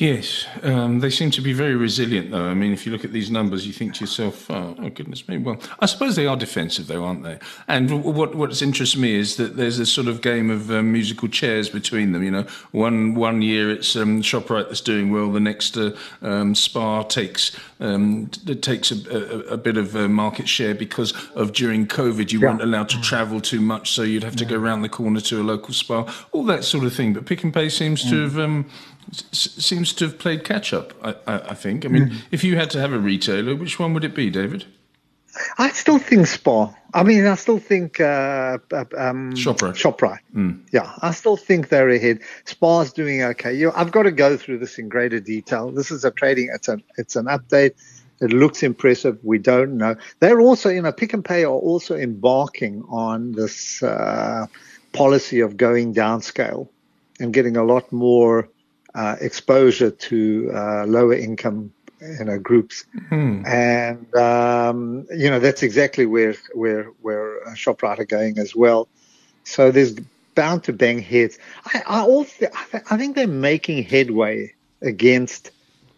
Yes, 0.00 0.46
um, 0.62 1.00
they 1.00 1.10
seem 1.10 1.30
to 1.32 1.42
be 1.42 1.52
very 1.52 1.76
resilient, 1.76 2.30
though. 2.30 2.46
I 2.46 2.54
mean, 2.54 2.72
if 2.72 2.86
you 2.86 2.92
look 2.92 3.04
at 3.04 3.12
these 3.12 3.30
numbers, 3.30 3.66
you 3.66 3.74
think 3.74 3.92
to 3.96 4.00
yourself, 4.00 4.50
oh, 4.50 4.74
oh 4.78 4.88
goodness 4.88 5.28
me. 5.28 5.36
Well, 5.36 5.60
I 5.78 5.84
suppose 5.84 6.16
they 6.16 6.26
are 6.26 6.38
defensive, 6.38 6.86
though, 6.86 7.04
aren't 7.04 7.22
they? 7.22 7.38
And 7.68 8.02
what 8.02 8.34
what's 8.34 8.62
interests 8.62 8.96
me 8.96 9.14
is 9.14 9.36
that 9.36 9.58
there's 9.58 9.78
a 9.78 9.84
sort 9.84 10.08
of 10.08 10.22
game 10.22 10.48
of 10.48 10.70
um, 10.70 10.90
musical 10.90 11.28
chairs 11.28 11.68
between 11.68 12.12
them. 12.12 12.22
You 12.22 12.30
know, 12.30 12.46
one 12.70 13.14
one 13.14 13.42
year 13.42 13.70
it's 13.70 13.94
um, 13.94 14.22
Shoprite 14.22 14.68
that's 14.68 14.80
doing 14.80 15.12
well, 15.12 15.30
the 15.30 15.38
next 15.38 15.76
uh, 15.76 15.94
um, 16.22 16.54
Spar 16.54 17.04
takes 17.04 17.54
um, 17.78 18.28
takes 18.62 18.90
a, 18.90 18.94
a, 19.14 19.38
a, 19.52 19.56
bit 19.58 19.76
of 19.76 19.94
uh, 19.94 20.08
market 20.08 20.48
share 20.48 20.74
because 20.74 21.12
of 21.34 21.52
during 21.52 21.86
COVID 21.86 22.32
you 22.32 22.40
yeah. 22.40 22.48
weren't 22.48 22.62
allowed 22.62 22.88
to 22.88 23.00
travel 23.02 23.38
too 23.38 23.60
much, 23.60 23.90
so 23.90 24.00
you'd 24.00 24.24
have 24.24 24.36
to 24.36 24.46
go 24.46 24.56
around 24.56 24.80
the 24.80 24.88
corner 24.88 25.20
to 25.20 25.42
a 25.42 25.44
local 25.44 25.74
Spar, 25.74 26.06
all 26.32 26.44
that 26.44 26.64
sort 26.64 26.84
of 26.84 26.94
thing. 26.94 27.12
But 27.12 27.26
Pick 27.26 27.44
n 27.44 27.52
Pay 27.52 27.68
seems 27.68 28.02
mm. 28.02 28.10
to 28.10 28.22
have 28.22 28.38
seems 29.12 29.92
to 29.94 30.06
have 30.06 30.18
played 30.18 30.44
catch 30.44 30.72
up. 30.72 30.92
I, 31.02 31.14
I, 31.26 31.38
I 31.50 31.54
think. 31.54 31.84
I 31.84 31.88
mean, 31.88 32.10
mm. 32.10 32.22
if 32.30 32.44
you 32.44 32.56
had 32.56 32.70
to 32.70 32.80
have 32.80 32.92
a 32.92 32.98
retailer, 32.98 33.54
which 33.54 33.78
one 33.78 33.94
would 33.94 34.04
it 34.04 34.14
be, 34.14 34.30
David? 34.30 34.66
I 35.58 35.70
still 35.70 35.98
think 35.98 36.26
Spar. 36.26 36.76
I 36.92 37.04
mean, 37.04 37.26
I 37.26 37.36
still 37.36 37.58
think 37.58 38.00
uh, 38.00 38.58
uh 38.72 38.84
um, 38.98 39.32
Shoprite. 39.32 39.74
Shoprite. 39.74 40.18
Mm. 40.34 40.60
Yeah, 40.72 40.92
I 41.02 41.12
still 41.12 41.36
think 41.36 41.68
they're 41.68 41.88
ahead. 41.88 42.20
Spar's 42.44 42.92
doing 42.92 43.22
okay. 43.22 43.54
You 43.54 43.66
know, 43.66 43.72
I've 43.76 43.92
got 43.92 44.04
to 44.04 44.10
go 44.10 44.36
through 44.36 44.58
this 44.58 44.78
in 44.78 44.88
greater 44.88 45.20
detail. 45.20 45.70
This 45.70 45.90
is 45.90 46.04
a 46.04 46.10
trading. 46.10 46.50
It's 46.52 46.68
an 46.68 46.82
it's 46.96 47.16
an 47.16 47.26
update. 47.26 47.74
It 48.20 48.32
looks 48.32 48.62
impressive. 48.62 49.18
We 49.22 49.38
don't 49.38 49.78
know. 49.78 49.96
They're 50.18 50.40
also, 50.40 50.68
you 50.68 50.82
know, 50.82 50.92
Pick 50.92 51.14
n 51.14 51.22
Pay 51.22 51.44
are 51.44 51.52
also 51.52 51.96
embarking 51.96 52.84
on 52.88 53.32
this 53.32 53.82
uh, 53.82 54.46
policy 54.92 55.40
of 55.40 55.56
going 55.56 55.94
downscale 55.94 56.68
and 57.18 57.32
getting 57.32 57.56
a 57.56 57.64
lot 57.64 57.90
more 57.92 58.48
uh, 58.94 59.16
exposure 59.20 59.90
to 59.90 60.50
uh, 60.54 60.84
lower 60.86 61.14
income 61.14 61.72
you 62.00 62.24
know 62.24 62.38
groups, 62.38 62.84
Hmm. 63.08 63.44
and 63.46 64.14
um, 64.16 65.06
you 65.10 65.28
know 65.30 65.38
that's 65.38 65.62
exactly 65.62 66.06
where 66.06 66.34
where 66.54 66.84
where 67.02 67.44
Shoprite 67.54 67.98
are 67.98 68.04
going 68.04 68.38
as 68.38 68.54
well. 68.54 68.88
So 69.44 69.70
there's 69.70 69.94
bound 70.34 70.64
to 70.64 70.72
bang 70.72 70.98
heads. 70.98 71.38
I, 71.66 71.82
I 71.86 72.00
also 72.02 72.46
I 72.90 72.96
think 72.96 73.16
they're 73.16 73.26
making 73.26 73.82
headway 73.84 74.54
against 74.80 75.50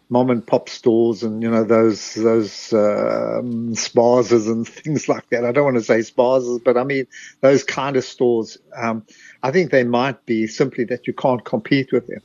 mom 0.09 0.29
and 0.29 0.45
pop 0.45 0.69
stores 0.69 1.23
and 1.23 1.41
you 1.41 1.49
know 1.49 1.63
those 1.63 2.13
those 2.15 2.73
um, 2.73 3.73
Spars 3.75 4.31
and 4.31 4.67
things 4.83 5.07
like 5.07 5.29
that. 5.29 5.45
I 5.45 5.51
don't 5.51 5.63
want 5.63 5.77
to 5.77 5.83
say 5.83 6.01
Spars, 6.01 6.59
but 6.63 6.77
I 6.77 6.83
mean 6.83 7.07
those 7.41 7.63
kind 7.63 7.95
of 7.95 8.03
stores. 8.03 8.57
Um, 8.75 9.05
I 9.41 9.51
think 9.51 9.71
they 9.71 9.83
might 9.83 10.25
be 10.25 10.47
simply 10.47 10.83
that 10.85 11.07
you 11.07 11.13
can't 11.13 11.43
compete 11.43 11.91
with 11.91 12.07
them. 12.07 12.21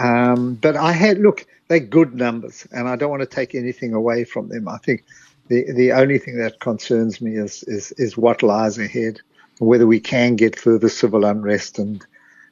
Um, 0.00 0.54
but 0.54 0.76
I 0.76 0.92
had 0.92 1.18
look, 1.18 1.46
they're 1.68 1.78
good 1.78 2.14
numbers, 2.14 2.66
and 2.72 2.88
I 2.88 2.96
don't 2.96 3.10
want 3.10 3.20
to 3.20 3.26
take 3.26 3.54
anything 3.54 3.92
away 3.92 4.24
from 4.24 4.48
them. 4.48 4.66
I 4.66 4.78
think 4.78 5.04
the 5.48 5.70
the 5.72 5.92
only 5.92 6.18
thing 6.18 6.38
that 6.38 6.58
concerns 6.60 7.20
me 7.20 7.36
is 7.36 7.62
is 7.64 7.92
is 7.92 8.16
what 8.16 8.42
lies 8.42 8.78
ahead, 8.78 9.20
whether 9.58 9.86
we 9.86 10.00
can 10.00 10.36
get 10.36 10.58
further 10.58 10.88
civil 10.88 11.24
unrest 11.26 11.78
and 11.78 12.04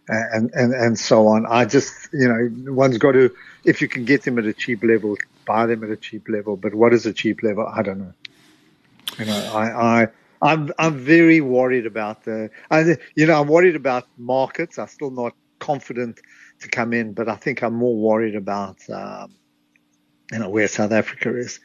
and 0.08 0.50
and 0.52 0.74
and 0.74 0.98
so 0.98 1.26
on. 1.26 1.46
I 1.46 1.64
just 1.64 2.12
you 2.12 2.28
know 2.28 2.72
one's 2.72 2.98
got 2.98 3.12
to 3.12 3.34
if 3.64 3.80
you 3.80 3.88
can 3.88 4.04
get 4.04 4.24
them 4.24 4.38
at 4.38 4.44
a 4.44 4.52
cheap 4.52 4.84
level, 4.84 5.16
buy 5.46 5.64
them 5.64 5.82
at 5.84 5.90
a 5.90 5.96
cheap 5.96 6.28
level. 6.28 6.56
But 6.56 6.74
what 6.74 6.92
is 6.92 7.06
a 7.06 7.14
cheap 7.14 7.42
level? 7.42 7.66
I 7.66 7.82
don't 7.82 7.98
know. 7.98 8.12
You 9.18 9.24
know, 9.24 9.50
I 9.54 10.02
I. 10.02 10.08
I'm 10.40 10.70
I'm 10.78 10.96
very 10.96 11.40
worried 11.40 11.84
about 11.84 12.22
the, 12.22 12.48
I, 12.70 12.96
you 13.16 13.26
know, 13.26 13.40
I'm 13.40 13.48
worried 13.48 13.74
about 13.74 14.06
markets. 14.18 14.78
I'm 14.78 14.86
still 14.86 15.10
not 15.10 15.34
confident 15.58 16.20
to 16.60 16.68
come 16.68 16.92
in, 16.92 17.12
but 17.12 17.28
I 17.28 17.36
think 17.36 17.62
I'm 17.62 17.74
more 17.74 17.96
worried 17.96 18.34
about, 18.34 18.78
um, 18.90 19.34
you 20.32 20.38
know, 20.38 20.48
where 20.48 20.68
South 20.68 20.92
Africa 20.92 21.36
is. 21.36 21.60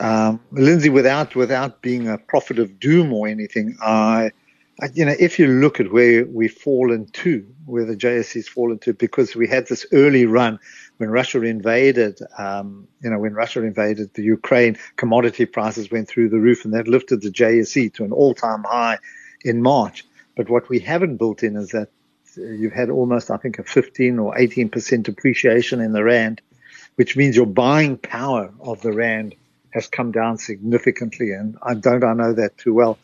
Um, 0.00 0.40
Lindsay, 0.50 0.88
without 0.88 1.36
without 1.36 1.80
being 1.80 2.08
a 2.08 2.18
prophet 2.18 2.58
of 2.58 2.80
doom 2.80 3.12
or 3.12 3.28
anything, 3.28 3.76
I, 3.80 4.32
I, 4.80 4.88
you 4.92 5.04
know, 5.04 5.14
if 5.20 5.38
you 5.38 5.46
look 5.46 5.78
at 5.78 5.92
where 5.92 6.24
we've 6.24 6.52
fallen 6.52 7.06
to, 7.06 7.46
where 7.66 7.84
the 7.84 7.96
JSE's 7.96 8.48
fallen 8.48 8.78
to, 8.80 8.92
because 8.92 9.36
we 9.36 9.46
had 9.46 9.68
this 9.68 9.86
early 9.92 10.26
run 10.26 10.58
when 10.96 11.10
Russia 11.10 11.42
invaded, 11.42 12.18
um, 12.38 12.88
you 13.02 13.10
know, 13.10 13.18
when 13.18 13.34
Russia 13.34 13.62
invaded 13.62 14.12
the 14.14 14.22
Ukraine, 14.22 14.76
commodity 14.96 15.46
prices 15.46 15.92
went 15.92 16.08
through 16.08 16.28
the 16.28 16.40
roof, 16.40 16.64
and 16.64 16.74
that 16.74 16.88
lifted 16.88 17.22
the 17.22 17.30
JSE 17.30 17.94
to 17.94 18.04
an 18.04 18.12
all-time 18.12 18.64
high 18.64 18.98
in 19.44 19.62
March. 19.62 20.04
But 20.36 20.50
what 20.50 20.68
we 20.68 20.80
haven't 20.80 21.18
built 21.18 21.44
in 21.44 21.56
is 21.56 21.68
that 21.68 21.90
you've 22.36 22.72
had 22.72 22.90
almost, 22.90 23.30
I 23.30 23.36
think, 23.36 23.58
a 23.58 23.64
15 23.64 24.18
or 24.18 24.36
18 24.38 24.68
percent 24.68 25.06
depreciation 25.06 25.80
in 25.80 25.92
the 25.92 26.04
rand, 26.04 26.40
which 26.96 27.16
means 27.16 27.36
your 27.36 27.46
buying 27.46 27.96
power 27.96 28.52
of 28.60 28.80
the 28.82 28.92
rand 28.92 29.34
has 29.70 29.86
come 29.86 30.12
down 30.12 30.38
significantly. 30.38 31.32
And 31.32 31.56
I 31.62 31.74
don't 31.74 32.04
I 32.04 32.12
know 32.14 32.32
that 32.32 32.58
too 32.58 32.74
well. 32.74 32.98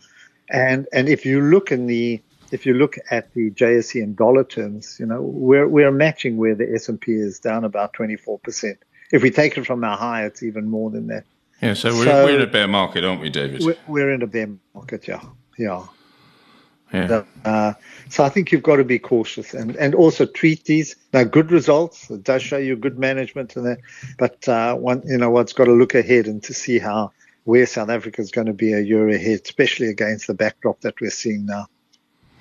And 0.49 0.87
and 0.93 1.09
if 1.09 1.25
you 1.25 1.41
look 1.41 1.73
in 1.73 1.87
the 1.87 2.21
if 2.51 2.67
you 2.67 2.75
look 2.75 2.97
at 3.11 3.33
the 3.35 3.51
JSE 3.51 4.03
in 4.03 4.15
dollar 4.15 4.45
terms, 4.45 4.97
you 4.99 5.07
know 5.07 5.23
we're 5.23 5.69
we're 5.69 5.93
matching 5.93 6.37
where 6.37 6.55
the 6.55 6.73
S 6.75 6.89
and 6.89 7.01
P 7.01 7.13
is 7.13 7.39
down 7.39 7.65
about 7.65 7.93
24 7.93 8.39
percent. 8.41 8.79
If 9.13 9.23
we 9.23 9.31
take 9.31 9.59
it 9.59 9.67
from 9.67 9.83
our 9.85 9.97
high, 9.97 10.25
it's 10.25 10.43
even 10.43 10.69
more 10.69 10.91
than 10.91 11.09
that. 11.09 11.25
Yeah, 11.61 11.75
so 11.75 11.91
we're, 11.95 12.05
so 12.05 12.25
we're 12.25 12.37
in 12.37 12.43
a 12.43 12.47
bear 12.47 12.69
market, 12.69 13.05
aren't 13.05 13.21
we, 13.21 13.29
David? 13.29 13.63
We're, 13.63 13.77
we're 13.87 14.13
in 14.13 14.23
a 14.23 14.27
bear 14.27 14.49
market, 14.75 15.07
yeah, 15.07 15.23
yeah. 15.59 15.85
Yeah. 16.93 17.23
Uh, 17.45 17.75
so 18.09 18.25
I 18.25 18.29
think 18.29 18.51
you've 18.51 18.63
got 18.63 18.77
to 18.77 18.85
be 18.85 18.99
cautious 18.99 19.55
and, 19.55 19.77
and 19.77 19.95
also 19.95 20.27
treat 20.27 20.65
these 20.65 20.97
now 21.13 21.23
good 21.25 21.53
results. 21.53 22.11
It 22.11 22.25
does 22.25 22.43
show 22.43 22.57
you 22.57 22.77
good 22.77 22.99
management 22.99 23.55
and 23.57 23.67
that, 23.67 23.79
but 24.19 24.49
uh, 24.49 24.75
one 24.75 25.03
you 25.07 25.19
know 25.19 25.31
one's 25.31 25.53
got 25.53 25.67
to 25.67 25.73
look 25.73 25.95
ahead 25.95 26.27
and 26.27 26.43
to 26.45 26.55
see 26.55 26.79
how 26.79 27.13
where 27.45 27.67
South 27.67 27.91
Africa 27.91 28.21
is 28.21 28.31
going 28.31 28.49
to 28.49 28.53
be 28.53 28.73
a 28.73 28.81
year 28.81 29.09
ahead, 29.09 29.41
especially 29.45 29.89
against 29.89 30.27
the 30.27 30.35
backdrop 30.35 30.81
that 30.81 31.01
we're 31.01 31.11
seeing 31.11 31.47
now. 31.47 31.67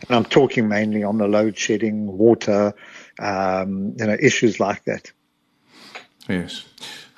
And 0.08 0.16
I'm 0.16 0.26
talking 0.26 0.68
mainly 0.68 1.04
on 1.04 1.18
the 1.18 1.28
load 1.28 1.58
shedding, 1.58 2.18
water, 2.18 2.74
um, 3.20 3.96
you 3.98 4.06
know, 4.06 4.18
issues 4.20 4.60
like 4.60 4.84
that. 4.86 5.12
Yes. 6.28 6.66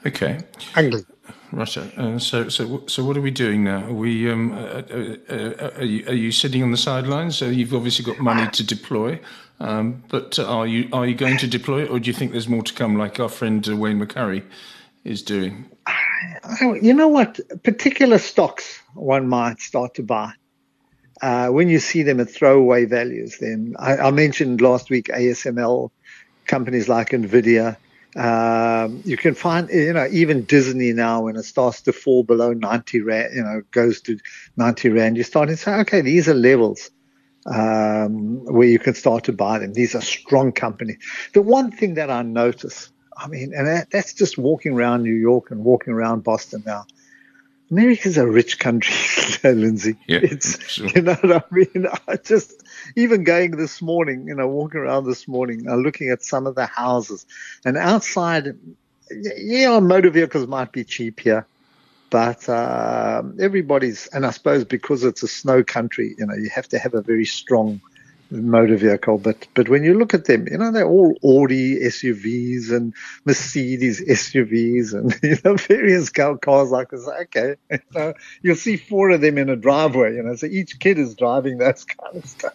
Okay. 0.05 0.39
Angling. 0.75 1.05
Russia. 1.51 2.19
So, 2.19 2.49
so, 2.49 2.83
so, 2.87 3.03
what 3.03 3.17
are 3.17 3.21
we 3.21 3.31
doing 3.31 3.63
now? 3.63 3.85
Are 3.85 3.93
we? 3.93 4.31
Um, 4.31 4.53
uh, 4.53 4.81
uh, 4.89 5.15
uh, 5.29 5.71
are, 5.77 5.83
you, 5.83 6.07
are 6.07 6.13
you 6.13 6.31
sitting 6.31 6.63
on 6.63 6.71
the 6.71 6.77
sidelines? 6.77 7.37
So 7.37 7.47
you've 7.47 7.73
obviously 7.73 8.05
got 8.05 8.19
money 8.19 8.49
to 8.49 8.63
deploy, 8.65 9.19
um, 9.59 10.03
but 10.09 10.39
are 10.39 10.65
you 10.67 10.89
are 10.93 11.05
you 11.05 11.15
going 11.15 11.37
to 11.37 11.47
deploy 11.47 11.83
it, 11.83 11.89
or 11.89 11.99
do 11.99 12.07
you 12.07 12.13
think 12.13 12.31
there's 12.31 12.47
more 12.47 12.63
to 12.63 12.73
come, 12.73 12.97
like 12.97 13.19
our 13.19 13.29
friend 13.29 13.67
uh, 13.67 13.75
Wayne 13.75 13.99
McCurrie 13.99 14.43
is 15.03 15.21
doing? 15.21 15.69
You 16.59 16.93
know 16.93 17.07
what? 17.07 17.39
Particular 17.63 18.17
stocks 18.17 18.81
one 18.93 19.27
might 19.27 19.59
start 19.59 19.95
to 19.95 20.03
buy. 20.03 20.33
Uh, 21.21 21.49
when 21.49 21.69
you 21.69 21.79
see 21.79 22.01
them 22.01 22.19
at 22.19 22.29
throwaway 22.29 22.85
values, 22.85 23.37
then 23.39 23.75
I, 23.77 23.97
I 23.97 24.11
mentioned 24.11 24.59
last 24.59 24.89
week 24.89 25.07
ASML 25.07 25.91
companies 26.45 26.89
like 26.89 27.09
Nvidia. 27.09 27.77
Um, 28.15 29.01
you 29.05 29.15
can 29.15 29.35
find, 29.35 29.69
you 29.69 29.93
know, 29.93 30.07
even 30.11 30.43
Disney 30.43 30.91
now, 30.91 31.23
when 31.23 31.37
it 31.37 31.43
starts 31.43 31.81
to 31.83 31.93
fall 31.93 32.23
below 32.23 32.51
90 32.53 33.01
Rand, 33.01 33.35
you 33.35 33.43
know, 33.43 33.61
goes 33.71 34.01
to 34.01 34.19
90 34.57 34.89
Rand, 34.89 35.15
you're 35.15 35.23
starting 35.23 35.55
to 35.55 35.61
say, 35.61 35.73
okay, 35.81 36.01
these 36.01 36.27
are 36.27 36.33
levels 36.33 36.91
um, 37.45 38.43
where 38.45 38.67
you 38.67 38.79
can 38.79 38.95
start 38.95 39.25
to 39.25 39.33
buy 39.33 39.59
them. 39.59 39.73
These 39.73 39.95
are 39.95 40.01
strong 40.01 40.51
companies. 40.51 40.97
The 41.33 41.41
one 41.41 41.71
thing 41.71 41.93
that 41.95 42.09
I 42.09 42.21
notice, 42.21 42.89
I 43.17 43.27
mean, 43.27 43.53
and 43.55 43.67
that, 43.67 43.89
that's 43.91 44.13
just 44.13 44.37
walking 44.37 44.73
around 44.73 45.03
New 45.03 45.15
York 45.15 45.51
and 45.51 45.63
walking 45.63 45.93
around 45.93 46.23
Boston 46.23 46.63
now. 46.65 46.85
America's 47.71 48.17
a 48.17 48.27
rich 48.27 48.59
country, 48.59 48.93
Lindsay. 49.49 49.95
Yeah, 50.05 50.19
it's, 50.21 50.61
sure. 50.69 50.87
you 50.87 51.01
know 51.01 51.15
what 51.15 51.45
I 51.51 51.55
mean? 51.55 51.87
I 52.07 52.17
just, 52.17 52.63
even 52.97 53.23
going 53.23 53.51
this 53.51 53.81
morning, 53.81 54.27
you 54.27 54.35
know, 54.35 54.47
walking 54.47 54.81
around 54.81 55.05
this 55.05 55.27
morning, 55.27 55.67
uh, 55.69 55.75
looking 55.75 56.09
at 56.09 56.21
some 56.21 56.45
of 56.47 56.55
the 56.55 56.65
houses 56.65 57.25
and 57.63 57.77
outside, 57.77 58.57
yeah, 59.09 59.79
motor 59.79 60.09
vehicles 60.09 60.47
might 60.47 60.73
be 60.73 60.83
cheap 60.83 61.21
here, 61.21 61.47
but 62.09 62.47
uh, 62.49 63.23
everybody's, 63.39 64.07
and 64.07 64.25
I 64.25 64.31
suppose 64.31 64.65
because 64.65 65.05
it's 65.05 65.23
a 65.23 65.27
snow 65.29 65.63
country, 65.63 66.13
you 66.17 66.25
know, 66.25 66.35
you 66.35 66.49
have 66.49 66.67
to 66.69 66.79
have 66.79 66.93
a 66.93 67.01
very 67.01 67.25
strong 67.25 67.79
motor 68.31 68.77
vehicle. 68.77 69.17
But 69.19 69.47
but 69.53 69.69
when 69.69 69.83
you 69.83 69.93
look 69.97 70.13
at 70.13 70.25
them, 70.25 70.47
you 70.49 70.57
know, 70.57 70.71
they're 70.71 70.87
all 70.87 71.15
Audi 71.23 71.79
SUVs 71.81 72.71
and 72.75 72.93
Mercedes 73.25 74.01
SUVs 74.01 74.93
and 74.93 75.17
you 75.23 75.37
know 75.45 75.55
various 75.57 76.09
cars 76.09 76.71
like 76.71 76.89
this. 76.89 77.07
Okay, 77.23 77.55
you 77.71 77.79
know, 77.95 78.13
you'll 78.41 78.55
see 78.55 78.77
four 78.77 79.11
of 79.11 79.21
them 79.21 79.37
in 79.37 79.49
a 79.49 79.55
driveway. 79.55 80.15
You 80.15 80.23
know, 80.23 80.35
so 80.35 80.47
each 80.47 80.79
kid 80.79 80.97
is 80.99 81.15
driving 81.15 81.57
that 81.59 81.83
kind 82.01 82.17
of 82.17 82.25
stuff. 82.29 82.53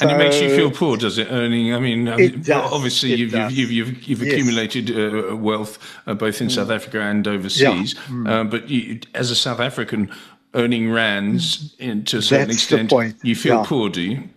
and 0.00 0.10
it 0.10 0.16
makes 0.16 0.40
you 0.40 0.48
feel 0.50 0.70
poor, 0.70 0.96
does 0.96 1.18
it? 1.18 1.28
Earning, 1.30 1.74
I 1.74 1.78
mean, 1.80 2.08
does, 2.42 2.72
obviously 2.72 3.12
it 3.12 3.18
you've, 3.20 3.32
you've 3.50 3.70
you've 3.70 4.08
you've 4.08 4.22
Yes. 4.22 4.32
accumulated 4.32 4.90
uh, 4.90 5.36
wealth 5.36 5.78
uh, 6.06 6.14
both 6.14 6.40
in 6.40 6.50
South 6.50 6.70
Africa 6.70 7.00
and 7.00 7.26
overseas, 7.28 7.94
Mm. 8.08 8.28
uh, 8.28 8.44
but 8.44 8.68
you, 8.70 9.00
as 9.14 9.30
a 9.30 9.36
South 9.36 9.60
African 9.60 10.10
earning 10.54 10.90
rands 10.92 11.74
in, 11.78 12.04
to 12.04 12.18
a 12.18 12.22
certain 12.22 12.48
That's 12.48 12.70
extent, 12.70 12.92
you 13.22 13.34
feel 13.34 13.58
Yeah. 13.58 13.64
poor, 13.66 13.88
do 13.88 14.02
you? 14.02 14.28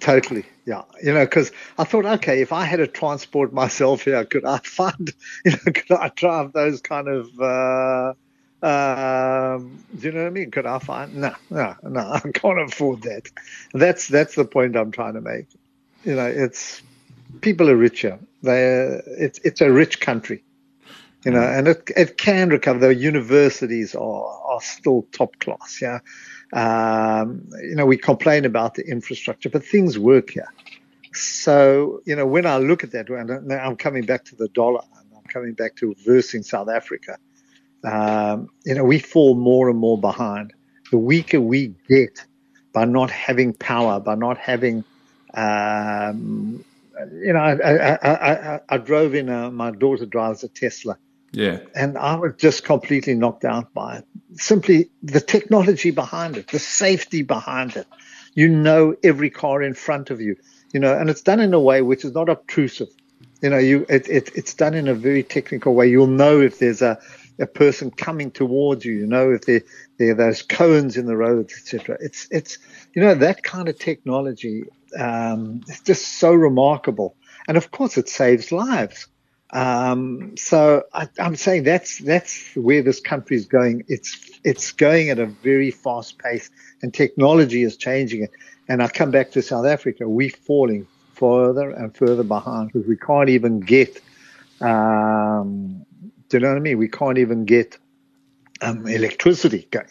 Totally, 0.00 0.46
yeah. 0.64 0.82
You 1.02 1.12
know, 1.12 1.24
because 1.24 1.52
I 1.76 1.84
thought, 1.84 2.06
okay, 2.06 2.40
if 2.40 2.52
I 2.52 2.64
had 2.64 2.78
to 2.78 2.86
transport 2.86 3.52
myself 3.52 4.04
here, 4.04 4.24
could 4.24 4.46
I 4.46 4.58
find, 4.64 5.12
you 5.44 5.52
know, 5.52 5.72
could 5.72 5.92
I 5.92 6.10
drive 6.16 6.52
those 6.52 6.80
kind 6.80 7.06
of, 7.08 7.40
uh, 7.40 8.14
um, 8.62 9.84
do 9.98 10.06
you 10.06 10.12
know 10.12 10.20
what 10.22 10.26
I 10.26 10.30
mean? 10.30 10.50
Could 10.50 10.66
I 10.66 10.78
find? 10.78 11.16
No, 11.16 11.34
no, 11.50 11.74
no. 11.82 12.00
I 12.00 12.20
can't 12.32 12.60
afford 12.60 13.02
that. 13.02 13.28
That's 13.72 14.08
that's 14.08 14.34
the 14.34 14.44
point 14.44 14.76
I'm 14.76 14.90
trying 14.90 15.14
to 15.14 15.22
make. 15.22 15.46
You 16.04 16.14
know, 16.16 16.26
it's 16.26 16.82
people 17.40 17.70
are 17.70 17.76
richer. 17.76 18.18
They, 18.42 19.00
it's 19.06 19.38
it's 19.44 19.62
a 19.62 19.72
rich 19.72 20.00
country. 20.00 20.44
You 21.24 21.32
know, 21.32 21.42
and 21.42 21.68
it 21.68 21.90
it 21.96 22.18
can 22.18 22.48
recover. 22.50 22.78
The 22.78 22.94
universities 22.94 23.94
are 23.94 24.24
are 24.24 24.60
still 24.62 25.06
top 25.12 25.38
class. 25.38 25.78
Yeah. 25.82 26.00
Um, 26.52 27.48
you 27.62 27.76
know, 27.76 27.86
we 27.86 27.96
complain 27.96 28.44
about 28.44 28.74
the 28.74 28.86
infrastructure, 28.86 29.48
but 29.48 29.64
things 29.64 29.98
work 29.98 30.30
here. 30.30 30.52
So, 31.12 32.02
you 32.04 32.16
know, 32.16 32.26
when 32.26 32.46
I 32.46 32.58
look 32.58 32.84
at 32.84 32.92
that, 32.92 33.08
and 33.08 33.52
I'm 33.52 33.76
coming 33.76 34.04
back 34.04 34.24
to 34.26 34.36
the 34.36 34.48
dollar, 34.48 34.82
and 34.98 35.06
I'm 35.16 35.24
coming 35.24 35.54
back 35.54 35.76
to 35.76 35.94
versing 36.04 36.42
South 36.42 36.68
Africa, 36.68 37.18
um, 37.84 38.50
you 38.64 38.74
know, 38.74 38.84
we 38.84 38.98
fall 38.98 39.34
more 39.34 39.68
and 39.68 39.78
more 39.78 39.98
behind. 39.98 40.52
The 40.90 40.98
weaker 40.98 41.40
we 41.40 41.74
get 41.88 42.24
by 42.72 42.84
not 42.84 43.10
having 43.10 43.52
power, 43.54 44.00
by 44.00 44.14
not 44.14 44.38
having, 44.38 44.84
um, 45.34 46.64
you 47.12 47.32
know, 47.32 47.38
I, 47.38 47.52
I, 47.52 47.98
I, 48.02 48.54
I, 48.54 48.60
I 48.68 48.78
drove 48.78 49.14
in, 49.14 49.28
a, 49.28 49.50
my 49.50 49.70
daughter 49.70 50.06
drives 50.06 50.44
a 50.44 50.48
Tesla 50.48 50.98
Yeah. 51.32 51.60
and 51.74 51.96
I 51.96 52.16
was 52.16 52.34
just 52.36 52.64
completely 52.64 53.14
knocked 53.14 53.44
out 53.44 53.72
by 53.72 53.98
it. 53.98 54.04
Simply 54.34 54.90
the 55.02 55.20
technology 55.20 55.90
behind 55.90 56.36
it, 56.36 56.48
the 56.48 56.58
safety 56.58 57.22
behind 57.22 57.76
it. 57.76 57.86
You 58.34 58.48
know 58.48 58.94
every 59.02 59.30
car 59.30 59.62
in 59.62 59.74
front 59.74 60.10
of 60.10 60.20
you, 60.20 60.36
you 60.72 60.80
know, 60.80 60.96
and 60.96 61.10
it's 61.10 61.22
done 61.22 61.40
in 61.40 61.52
a 61.52 61.60
way 61.60 61.82
which 61.82 62.04
is 62.04 62.12
not 62.12 62.28
obtrusive. 62.28 62.88
You 63.42 63.50
know, 63.50 63.58
you 63.58 63.86
it, 63.88 64.08
it, 64.08 64.30
it's 64.34 64.54
done 64.54 64.74
in 64.74 64.88
a 64.88 64.94
very 64.94 65.22
technical 65.22 65.74
way. 65.74 65.88
You'll 65.88 66.06
know 66.06 66.40
if 66.40 66.58
there's 66.58 66.82
a, 66.82 66.98
a 67.38 67.46
person 67.46 67.90
coming 67.90 68.30
towards 68.30 68.84
you. 68.84 68.92
You 68.92 69.06
know 69.06 69.32
if 69.32 69.46
there 69.46 69.62
there 69.98 70.12
are 70.12 70.14
those 70.14 70.42
cones 70.42 70.96
in 70.96 71.06
the 71.06 71.16
roads, 71.16 71.54
etc. 71.54 71.96
It's 72.00 72.28
it's 72.30 72.58
you 72.94 73.02
know 73.02 73.14
that 73.14 73.42
kind 73.42 73.68
of 73.68 73.78
technology. 73.78 74.64
Um, 74.98 75.60
just 75.84 76.18
so 76.18 76.32
remarkable, 76.32 77.16
and 77.46 77.56
of 77.56 77.70
course 77.70 77.96
it 77.96 78.08
saves 78.08 78.50
lives. 78.52 79.06
Um, 79.52 80.36
so 80.36 80.84
I, 80.94 81.08
am 81.18 81.34
saying 81.34 81.64
that's 81.64 81.98
that's 81.98 82.54
where 82.54 82.82
this 82.82 83.00
country 83.00 83.36
is 83.36 83.46
going. 83.46 83.84
It's 83.88 84.30
it's 84.44 84.72
going 84.72 85.10
at 85.10 85.18
a 85.18 85.26
very 85.26 85.70
fast 85.70 86.18
pace, 86.18 86.50
and 86.82 86.94
technology 86.94 87.62
is 87.62 87.76
changing 87.76 88.22
it. 88.22 88.30
And 88.68 88.82
I 88.82 88.88
come 88.88 89.10
back 89.10 89.32
to 89.32 89.42
South 89.42 89.66
Africa. 89.66 90.08
We're 90.08 90.30
falling 90.30 90.86
further 91.14 91.70
and 91.70 91.94
further 91.96 92.22
behind 92.22 92.72
because 92.72 92.86
we 92.88 92.96
can't 92.96 93.28
even 93.28 93.60
get. 93.60 94.00
Um, 94.60 95.84
do 96.28 96.36
you 96.36 96.40
know 96.40 96.50
what 96.50 96.56
I 96.56 96.60
mean? 96.60 96.78
We 96.78 96.88
can't 96.88 97.18
even 97.18 97.44
get 97.44 97.76
um, 98.60 98.86
electricity 98.86 99.66
going. 99.70 99.88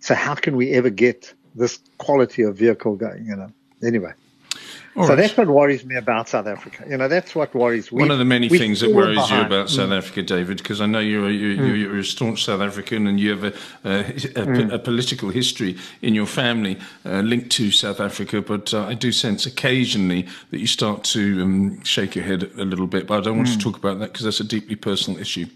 So 0.00 0.14
how 0.14 0.34
can 0.34 0.56
we 0.56 0.72
ever 0.72 0.88
get 0.88 1.34
this 1.54 1.78
quality 1.98 2.42
of 2.42 2.56
vehicle 2.56 2.96
going? 2.96 3.26
You 3.26 3.36
know. 3.36 3.52
Anyway. 3.84 4.14
All 4.96 5.04
so 5.04 5.10
right. 5.10 5.16
that's 5.16 5.36
what 5.36 5.48
worries 5.48 5.84
me 5.84 5.96
about 5.96 6.28
South 6.28 6.46
Africa. 6.46 6.84
You 6.88 6.96
know, 6.96 7.08
that's 7.08 7.34
what 7.34 7.54
worries. 7.54 7.92
me. 7.92 8.00
One 8.00 8.10
of 8.10 8.18
the 8.18 8.24
many 8.24 8.48
things 8.48 8.80
that 8.80 8.92
worries 8.92 9.16
behind. 9.16 9.50
you 9.50 9.56
about 9.56 9.70
South 9.70 9.90
mm. 9.90 9.98
Africa, 9.98 10.22
David, 10.22 10.58
because 10.58 10.80
I 10.80 10.86
know 10.86 10.98
you're 10.98 11.28
a, 11.28 11.32
you're, 11.32 11.56
mm. 11.56 11.78
you're, 11.78 11.98
a 11.98 12.04
staunch 12.04 12.44
South 12.44 12.60
African 12.60 13.06
and 13.06 13.20
you 13.20 13.30
have 13.30 13.44
a, 13.44 13.52
a, 13.84 14.00
a, 14.00 14.02
mm. 14.04 14.72
a 14.72 14.78
political 14.78 15.28
history 15.30 15.76
in 16.02 16.14
your 16.14 16.26
family 16.26 16.78
uh, 17.04 17.20
linked 17.20 17.50
to 17.50 17.70
South 17.70 18.00
Africa. 18.00 18.42
But 18.42 18.74
uh, 18.74 18.86
I 18.86 18.94
do 18.94 19.12
sense 19.12 19.46
occasionally 19.46 20.26
that 20.50 20.58
you 20.58 20.66
start 20.66 21.04
to 21.04 21.42
um, 21.42 21.84
shake 21.84 22.14
your 22.14 22.24
head 22.24 22.42
a 22.58 22.64
little 22.64 22.86
bit. 22.86 23.06
But 23.06 23.18
I 23.18 23.20
don't 23.22 23.36
want 23.36 23.48
to 23.48 23.58
mm. 23.58 23.62
talk 23.62 23.76
about 23.76 23.98
that 24.00 24.12
because 24.12 24.24
that's 24.24 24.40
a 24.40 24.44
deeply 24.44 24.76
personal 24.76 25.20
issue. 25.20 25.46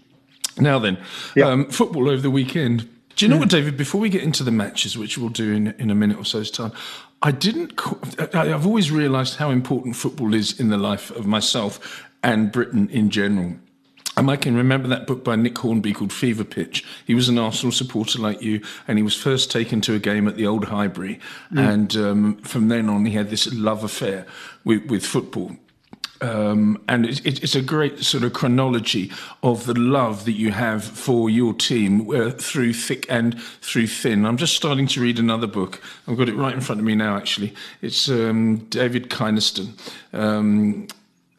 Now 0.57 0.79
then, 0.79 0.97
um, 1.43 1.69
football 1.69 2.09
over 2.09 2.21
the 2.21 2.31
weekend. 2.31 2.89
Do 3.15 3.25
you 3.25 3.29
know 3.29 3.37
mm. 3.37 3.41
what, 3.41 3.49
David? 3.49 3.77
Before 3.77 4.01
we 4.01 4.09
get 4.09 4.23
into 4.23 4.43
the 4.43 4.51
matches, 4.51 4.97
which 4.97 5.17
we'll 5.17 5.29
do 5.29 5.51
in, 5.51 5.67
in 5.79 5.89
a 5.91 5.95
minute 5.95 6.17
or 6.17 6.25
so's 6.25 6.49
time, 6.49 6.71
I 7.23 7.31
didn't. 7.31 7.79
I've 8.35 8.67
always 8.67 8.91
realised 8.91 9.37
how 9.37 9.49
important 9.49 9.95
football 9.95 10.33
is 10.33 10.59
in 10.59 10.69
the 10.69 10.77
life 10.77 11.09
of 11.11 11.25
myself 11.25 12.05
and 12.21 12.51
Britain 12.51 12.89
in 12.89 13.09
general. 13.09 13.55
And 14.15 14.29
I 14.29 14.35
can 14.35 14.55
remember 14.55 14.89
that 14.89 15.07
book 15.07 15.23
by 15.23 15.35
Nick 15.37 15.57
Hornby 15.57 15.93
called 15.93 16.13
Fever 16.13 16.43
Pitch. 16.43 16.85
He 17.07 17.15
was 17.15 17.29
an 17.29 17.39
Arsenal 17.39 17.71
supporter 17.71 18.19
like 18.19 18.41
you, 18.41 18.61
and 18.87 18.99
he 18.99 19.03
was 19.03 19.15
first 19.15 19.49
taken 19.49 19.81
to 19.81 19.95
a 19.95 19.99
game 19.99 20.27
at 20.27 20.35
the 20.35 20.45
Old 20.45 20.65
Highbury. 20.65 21.19
Mm. 21.51 21.73
And 21.73 21.95
um, 21.95 22.37
from 22.41 22.67
then 22.67 22.89
on, 22.89 23.05
he 23.05 23.13
had 23.13 23.29
this 23.29 23.51
love 23.53 23.83
affair 23.83 24.27
with, 24.63 24.85
with 24.85 25.05
football. 25.05 25.55
Um, 26.23 26.81
and 26.87 27.05
it, 27.05 27.43
it's 27.43 27.53
a 27.53 27.61
great 27.61 27.99
sort 27.99 28.23
of 28.23 28.31
chronology 28.31 29.11
of 29.43 29.65
the 29.65 29.77
love 29.77 30.23
that 30.23 30.31
you 30.31 30.53
have 30.53 30.81
for 30.81 31.29
your 31.29 31.53
team 31.53 32.09
uh, 32.09 32.31
through 32.31 32.73
thick 32.73 33.05
and 33.09 33.39
through 33.59 33.87
thin. 33.87 34.25
I'm 34.25 34.37
just 34.37 34.55
starting 34.55 34.87
to 34.87 35.01
read 35.01 35.19
another 35.19 35.47
book. 35.47 35.81
I've 36.07 36.17
got 36.17 36.29
it 36.29 36.35
right 36.35 36.53
in 36.53 36.61
front 36.61 36.79
of 36.79 36.85
me 36.85 36.95
now, 36.95 37.17
actually. 37.17 37.53
It's 37.81 38.07
um, 38.09 38.59
David 38.69 39.09
Kynaston. 39.09 39.77
Um, 40.13 40.87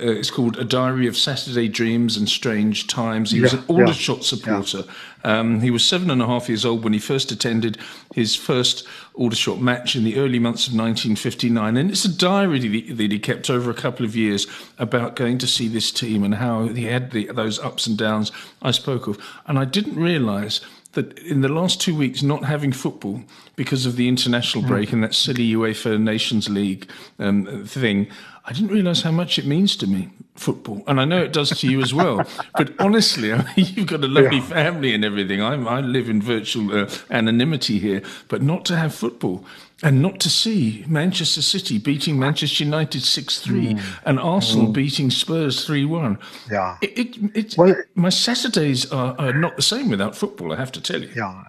uh, 0.05 0.11
it's 0.11 0.31
called 0.31 0.59
A 0.59 0.65
Diary 0.65 1.07
of 1.07 1.17
Saturday 1.17 1.69
Dreams 1.69 2.17
and 2.17 2.29
Strange 2.29 2.87
Times. 2.87 3.31
He 3.31 3.39
yeah, 3.39 3.45
was 3.45 3.53
an 3.55 3.65
Aldershot 3.69 4.19
yeah, 4.19 4.23
supporter. 4.23 4.83
Yeah. 4.87 5.39
Um, 5.39 5.61
he 5.61 5.71
was 5.71 5.85
seven 5.85 6.11
and 6.11 6.21
a 6.21 6.27
half 6.27 6.49
years 6.49 6.67
old 6.67 6.85
when 6.85 6.93
he 6.93 6.99
first 6.99 7.33
attended 7.33 7.79
his 8.15 8.37
first 8.37 8.87
Aldershot 9.15 9.61
match 9.61 9.97
in 9.97 10.05
the 10.05 10.17
early 10.17 10.39
months 10.39 10.67
of 10.67 10.75
1959. 10.75 11.77
And 11.77 11.91
it's 11.91 12.05
a 12.05 12.15
diary 12.15 12.59
that 12.59 13.11
he, 13.11 13.19
kept 13.19 13.49
over 13.49 13.71
a 13.71 13.75
couple 13.75 14.05
of 14.05 14.15
years 14.15 14.47
about 14.79 15.17
going 15.17 15.39
to 15.39 15.47
see 15.47 15.67
this 15.67 15.91
team 15.91 16.23
and 16.23 16.35
how 16.35 16.67
he 16.69 16.85
had 16.85 17.13
the, 17.13 17.27
those 17.27 17.59
ups 17.59 17.87
and 17.87 17.97
downs 17.97 18.31
I 18.61 18.73
spoke 18.73 19.07
of. 19.07 19.19
And 19.47 19.59
I 19.59 19.65
didn't 19.65 19.97
realise 19.97 20.61
that 20.95 21.19
in 21.21 21.41
the 21.41 21.49
last 21.49 21.81
two 21.81 21.97
weeks, 21.97 22.23
not 22.23 22.45
having 22.45 22.73
football 22.73 23.23
because 23.57 23.87
of 23.87 23.97
the 23.97 24.09
international 24.09 24.65
break 24.65 24.91
mm. 24.91 24.95
and 24.95 25.05
that 25.05 25.15
silly 25.15 25.53
UEFA 25.53 26.01
Nations 26.01 26.49
League 26.49 26.89
um, 27.19 27.65
thing, 27.67 28.09
I 28.47 28.53
didn't 28.53 28.69
realise 28.69 29.01
how 29.01 29.11
much 29.11 29.39
it 29.39 29.47
means 29.47 29.75
to 29.77 29.87
me, 29.87 30.11
football. 30.35 30.83
And 30.87 31.01
I 31.01 31.07
know 31.07 31.23
it 31.23 31.33
does 31.33 31.49
to 31.61 31.67
you 31.67 31.81
as 31.81 31.95
well. 31.95 32.23
but 32.59 32.75
honestly, 32.79 33.33
I 33.33 33.39
mean, 33.39 33.67
you've 33.75 33.87
got 33.87 34.05
a 34.05 34.09
lovely 34.09 34.37
yeah. 34.39 34.47
family 34.47 34.95
and 34.95 35.03
everything. 35.03 35.41
I, 35.41 35.55
I 35.55 35.81
live 35.81 36.11
in 36.11 36.21
virtual 36.21 36.77
uh, 36.77 36.91
anonymity 37.11 37.79
here, 37.79 38.03
but 38.29 38.43
not 38.43 38.67
to 38.67 38.77
have 38.77 38.95
football 38.95 39.47
and 39.83 40.03
not 40.03 40.21
to 40.21 40.29
see 40.29 40.85
Manchester 40.87 41.41
City 41.41 41.79
beating 41.79 42.19
Manchester 42.19 42.65
United 42.65 43.03
6 43.03 43.41
3 43.41 43.67
mm. 43.67 43.83
and 44.05 44.21
Arsenal 44.21 44.67
mm. 44.67 44.75
beating 44.75 45.11
Spurs 45.11 45.65
3 45.65 45.87
1. 45.87 46.19
Yeah. 46.51 46.77
It, 46.83 46.99
it, 46.99 47.37
it, 47.37 47.55
well, 47.57 47.75
my 47.95 48.11
Saturdays 48.11 48.91
are, 48.93 49.17
are, 49.19 49.33
not 49.33 49.57
the 49.57 49.63
same 49.63 49.89
without 49.89 50.15
football, 50.15 50.53
I 50.53 50.57
have 50.57 50.73
to 50.73 50.83
tell 50.83 51.03
you. 51.03 51.11
Yeah. 51.17 51.45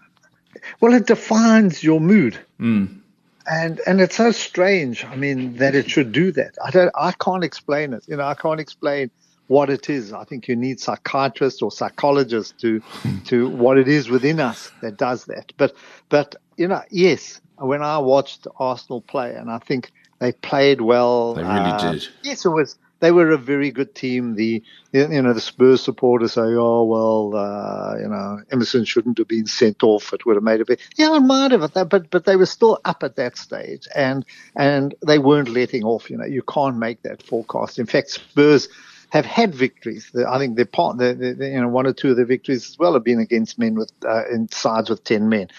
Well, 0.79 0.93
it 0.93 1.07
defines 1.07 1.83
your 1.83 1.99
mood. 1.99 2.39
Mm 2.59 3.01
and 3.49 3.81
and 3.85 4.01
it's 4.01 4.15
so 4.15 4.31
strange. 4.31 5.05
I 5.05 5.15
mean, 5.15 5.57
that 5.57 5.75
it 5.75 5.89
should 5.89 6.11
do 6.11 6.31
that. 6.33 6.55
I 6.63 6.71
don't. 6.71 6.91
I 6.95 7.11
can't 7.13 7.43
explain 7.43 7.93
it. 7.93 8.05
You 8.07 8.17
know, 8.17 8.23
I 8.23 8.33
can't 8.33 8.59
explain 8.59 9.11
what 9.47 9.69
it 9.69 9.89
is. 9.89 10.13
I 10.13 10.23
think 10.23 10.47
you 10.47 10.55
need 10.55 10.79
psychiatrists 10.79 11.61
or 11.61 11.71
psychologists 11.71 12.53
to 12.61 12.81
to 13.25 13.49
what 13.49 13.77
it 13.77 13.87
is 13.87 14.09
within 14.09 14.39
us 14.39 14.71
that 14.81 14.97
does 14.97 15.25
that. 15.25 15.53
But 15.57 15.75
but 16.09 16.35
you 16.57 16.67
know, 16.67 16.81
yes, 16.89 17.41
when 17.57 17.81
I 17.81 17.97
watched 17.99 18.47
Arsenal 18.57 19.01
play, 19.01 19.35
and 19.35 19.51
I 19.51 19.59
think 19.59 19.91
they 20.19 20.31
played 20.31 20.81
well. 20.81 21.35
They 21.35 21.43
really 21.43 21.55
uh, 21.55 21.91
did. 21.91 22.07
Yes, 22.23 22.45
it 22.45 22.49
was 22.49 22.77
they 23.05 23.11
were 23.11 23.29
a 23.29 23.37
very 23.37 23.69
good 23.69 23.93
team. 23.93 24.33
The 24.33 24.63
you 24.91 25.21
know 25.21 25.33
the 25.33 25.39
Spurs 25.39 25.83
supporters 25.83 26.33
say, 26.33 26.41
oh 26.41 26.83
well, 26.83 27.35
uh, 27.35 27.95
you 27.99 28.07
know 28.07 28.41
Emerson 28.51 28.83
shouldn't 28.83 29.19
have 29.19 29.27
been 29.27 29.45
sent 29.45 29.83
off. 29.83 30.11
It 30.11 30.25
would 30.25 30.35
have 30.35 30.43
made 30.43 30.59
a 30.59 30.65
bit. 30.65 30.81
Yeah, 30.95 31.15
it 31.15 31.19
might 31.19 31.51
have, 31.51 31.71
but 31.71 32.09
but 32.09 32.25
they 32.25 32.35
were 32.35 32.47
still 32.47 32.79
up 32.83 33.03
at 33.03 33.15
that 33.17 33.37
stage, 33.37 33.87
and 33.93 34.25
and 34.55 34.95
they 35.05 35.19
weren't 35.19 35.49
letting 35.49 35.83
off. 35.83 36.09
You 36.09 36.17
know, 36.17 36.25
you 36.25 36.41
can't 36.41 36.77
make 36.77 37.03
that 37.03 37.21
forecast. 37.21 37.77
In 37.77 37.85
fact, 37.85 38.09
Spurs 38.09 38.69
have 39.11 39.25
had 39.25 39.53
victories. 39.53 40.11
I 40.27 40.39
think 40.39 40.55
their 40.55 40.65
part, 40.65 40.99
you 40.99 41.61
know, 41.61 41.67
one 41.67 41.85
or 41.85 41.93
two 41.93 42.09
of 42.09 42.15
their 42.15 42.25
victories 42.25 42.67
as 42.67 42.79
well 42.79 42.93
have 42.93 43.03
been 43.03 43.19
against 43.19 43.59
men 43.59 43.75
with 43.75 43.91
uh, 44.03 44.23
in 44.31 44.49
sides 44.49 44.89
with 44.89 45.03
ten 45.03 45.29
men. 45.29 45.49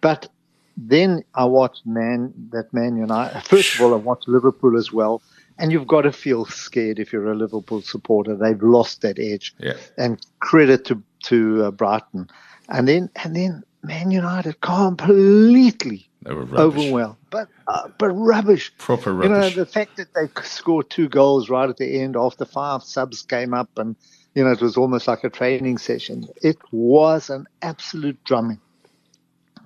But 0.00 0.26
then 0.78 1.22
I 1.34 1.44
watched 1.44 1.84
Man 1.84 2.32
that 2.52 2.72
Man 2.72 2.96
United. 2.96 3.42
First 3.42 3.74
of 3.74 3.82
all, 3.82 3.92
I 3.92 3.98
watched 3.98 4.26
Liverpool 4.26 4.78
as 4.78 4.90
well 4.90 5.20
and 5.58 5.72
you've 5.72 5.86
got 5.86 6.02
to 6.02 6.12
feel 6.12 6.44
scared 6.46 6.98
if 6.98 7.12
you're 7.12 7.30
a 7.30 7.34
Liverpool 7.34 7.82
supporter. 7.82 8.36
They've 8.36 8.62
lost 8.62 9.02
that 9.02 9.18
edge. 9.18 9.54
Yeah. 9.58 9.74
And 9.96 10.24
credit 10.40 10.84
to 10.86 11.02
to 11.24 11.64
uh, 11.64 11.70
Brighton, 11.70 12.28
and 12.68 12.88
then 12.88 13.10
and 13.22 13.34
then 13.36 13.62
Man 13.82 14.10
United 14.10 14.60
completely 14.60 16.08
overwhelmed, 16.26 17.16
but 17.30 17.48
uh, 17.66 17.88
but 17.98 18.10
rubbish, 18.10 18.72
proper 18.78 19.12
rubbish. 19.12 19.28
You 19.28 19.34
know 19.34 19.50
the 19.50 19.70
fact 19.70 19.96
that 19.96 20.14
they 20.14 20.28
scored 20.42 20.90
two 20.90 21.08
goals 21.08 21.48
right 21.48 21.68
at 21.68 21.76
the 21.76 22.00
end 22.00 22.16
after 22.16 22.44
five 22.44 22.82
subs 22.82 23.22
came 23.22 23.54
up, 23.54 23.70
and 23.78 23.96
you 24.34 24.44
know 24.44 24.50
it 24.50 24.60
was 24.60 24.76
almost 24.76 25.06
like 25.06 25.24
a 25.24 25.30
training 25.30 25.78
session. 25.78 26.26
It 26.42 26.58
was 26.72 27.30
an 27.30 27.46
absolute 27.62 28.22
drumming. 28.24 28.60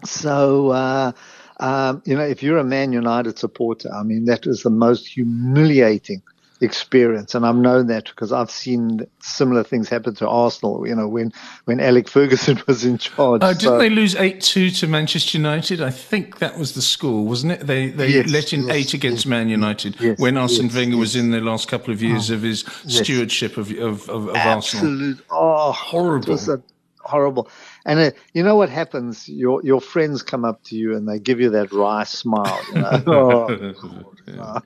So. 0.04 0.70
Uh, 0.70 1.12
um, 1.60 2.02
you 2.04 2.14
know, 2.14 2.22
if 2.22 2.42
you're 2.42 2.58
a 2.58 2.64
Man 2.64 2.92
United 2.92 3.38
supporter, 3.38 3.92
I 3.92 4.02
mean, 4.02 4.26
that 4.26 4.46
is 4.46 4.62
the 4.62 4.70
most 4.70 5.06
humiliating 5.06 6.22
experience, 6.60 7.34
and 7.34 7.46
I've 7.46 7.56
known 7.56 7.86
that 7.86 8.06
because 8.06 8.32
I've 8.32 8.50
seen 8.50 9.06
similar 9.20 9.62
things 9.62 9.88
happen 9.88 10.14
to 10.16 10.28
Arsenal. 10.28 10.86
You 10.86 10.94
know, 10.94 11.08
when 11.08 11.32
when 11.64 11.80
Alex 11.80 12.10
Ferguson 12.10 12.60
was 12.66 12.84
in 12.84 12.98
charge. 12.98 13.42
Oh, 13.42 13.52
didn't 13.52 13.60
so, 13.60 13.78
they 13.78 13.90
lose 13.90 14.14
eight 14.16 14.40
two 14.40 14.70
to 14.70 14.86
Manchester 14.86 15.38
United? 15.38 15.80
I 15.80 15.90
think 15.90 16.38
that 16.38 16.58
was 16.58 16.74
the 16.74 16.82
score, 16.82 17.24
wasn't 17.24 17.52
it? 17.52 17.66
They 17.66 17.88
they 17.88 18.08
yes, 18.08 18.30
let 18.30 18.52
in 18.52 18.66
yes, 18.66 18.76
eight 18.76 18.94
against 18.94 19.24
yes, 19.24 19.30
Man 19.30 19.48
United 19.48 20.18
when 20.18 20.36
Arsene 20.36 20.68
Wenger 20.68 20.96
was 20.96 21.16
in 21.16 21.30
the 21.30 21.40
last 21.40 21.68
couple 21.68 21.92
of 21.92 22.02
years 22.02 22.30
oh, 22.30 22.34
of 22.34 22.42
his 22.42 22.64
stewardship 22.86 23.56
of 23.56 23.70
of, 23.72 24.08
of, 24.08 24.28
of 24.28 24.36
Arsenal. 24.36 25.14
Oh, 25.30 25.72
horrible! 25.72 26.38
horrible. 27.00 27.48
And 27.88 27.98
uh, 28.00 28.10
you 28.34 28.42
know 28.42 28.54
what 28.54 28.68
happens? 28.68 29.26
Your 29.30 29.64
your 29.64 29.80
friends 29.80 30.22
come 30.22 30.44
up 30.44 30.62
to 30.64 30.76
you 30.76 30.94
and 30.94 31.08
they 31.08 31.18
give 31.18 31.40
you 31.40 31.48
that 31.50 31.72
wry 31.72 32.04
smile. 32.04 32.60
You 32.68 32.82
know? 32.82 33.02
oh, 34.36 34.62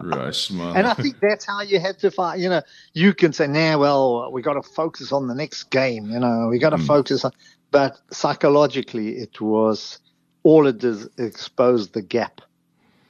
wry 0.00 0.32
smile. 0.32 0.76
And 0.76 0.88
I 0.88 0.94
think 0.94 1.20
that's 1.20 1.46
how 1.46 1.60
you 1.60 1.78
have 1.78 1.96
to 1.98 2.10
fight. 2.10 2.40
You 2.40 2.48
know, 2.48 2.62
you 2.92 3.14
can 3.14 3.32
say, 3.32 3.46
"Now, 3.46 3.76
nah, 3.76 3.78
well, 3.78 4.32
we 4.32 4.42
got 4.42 4.54
to 4.54 4.62
focus 4.62 5.12
on 5.12 5.28
the 5.28 5.34
next 5.34 5.70
game." 5.70 6.10
You 6.10 6.18
know, 6.18 6.48
we 6.48 6.58
got 6.58 6.70
to 6.70 6.76
mm. 6.76 6.86
focus 6.88 7.24
on. 7.24 7.30
But 7.70 8.00
psychologically, 8.10 9.18
it 9.18 9.40
was 9.40 10.00
all 10.42 10.66
it 10.66 10.78
does 10.78 11.08
exposed 11.18 11.92
the 11.92 12.02
gap 12.02 12.40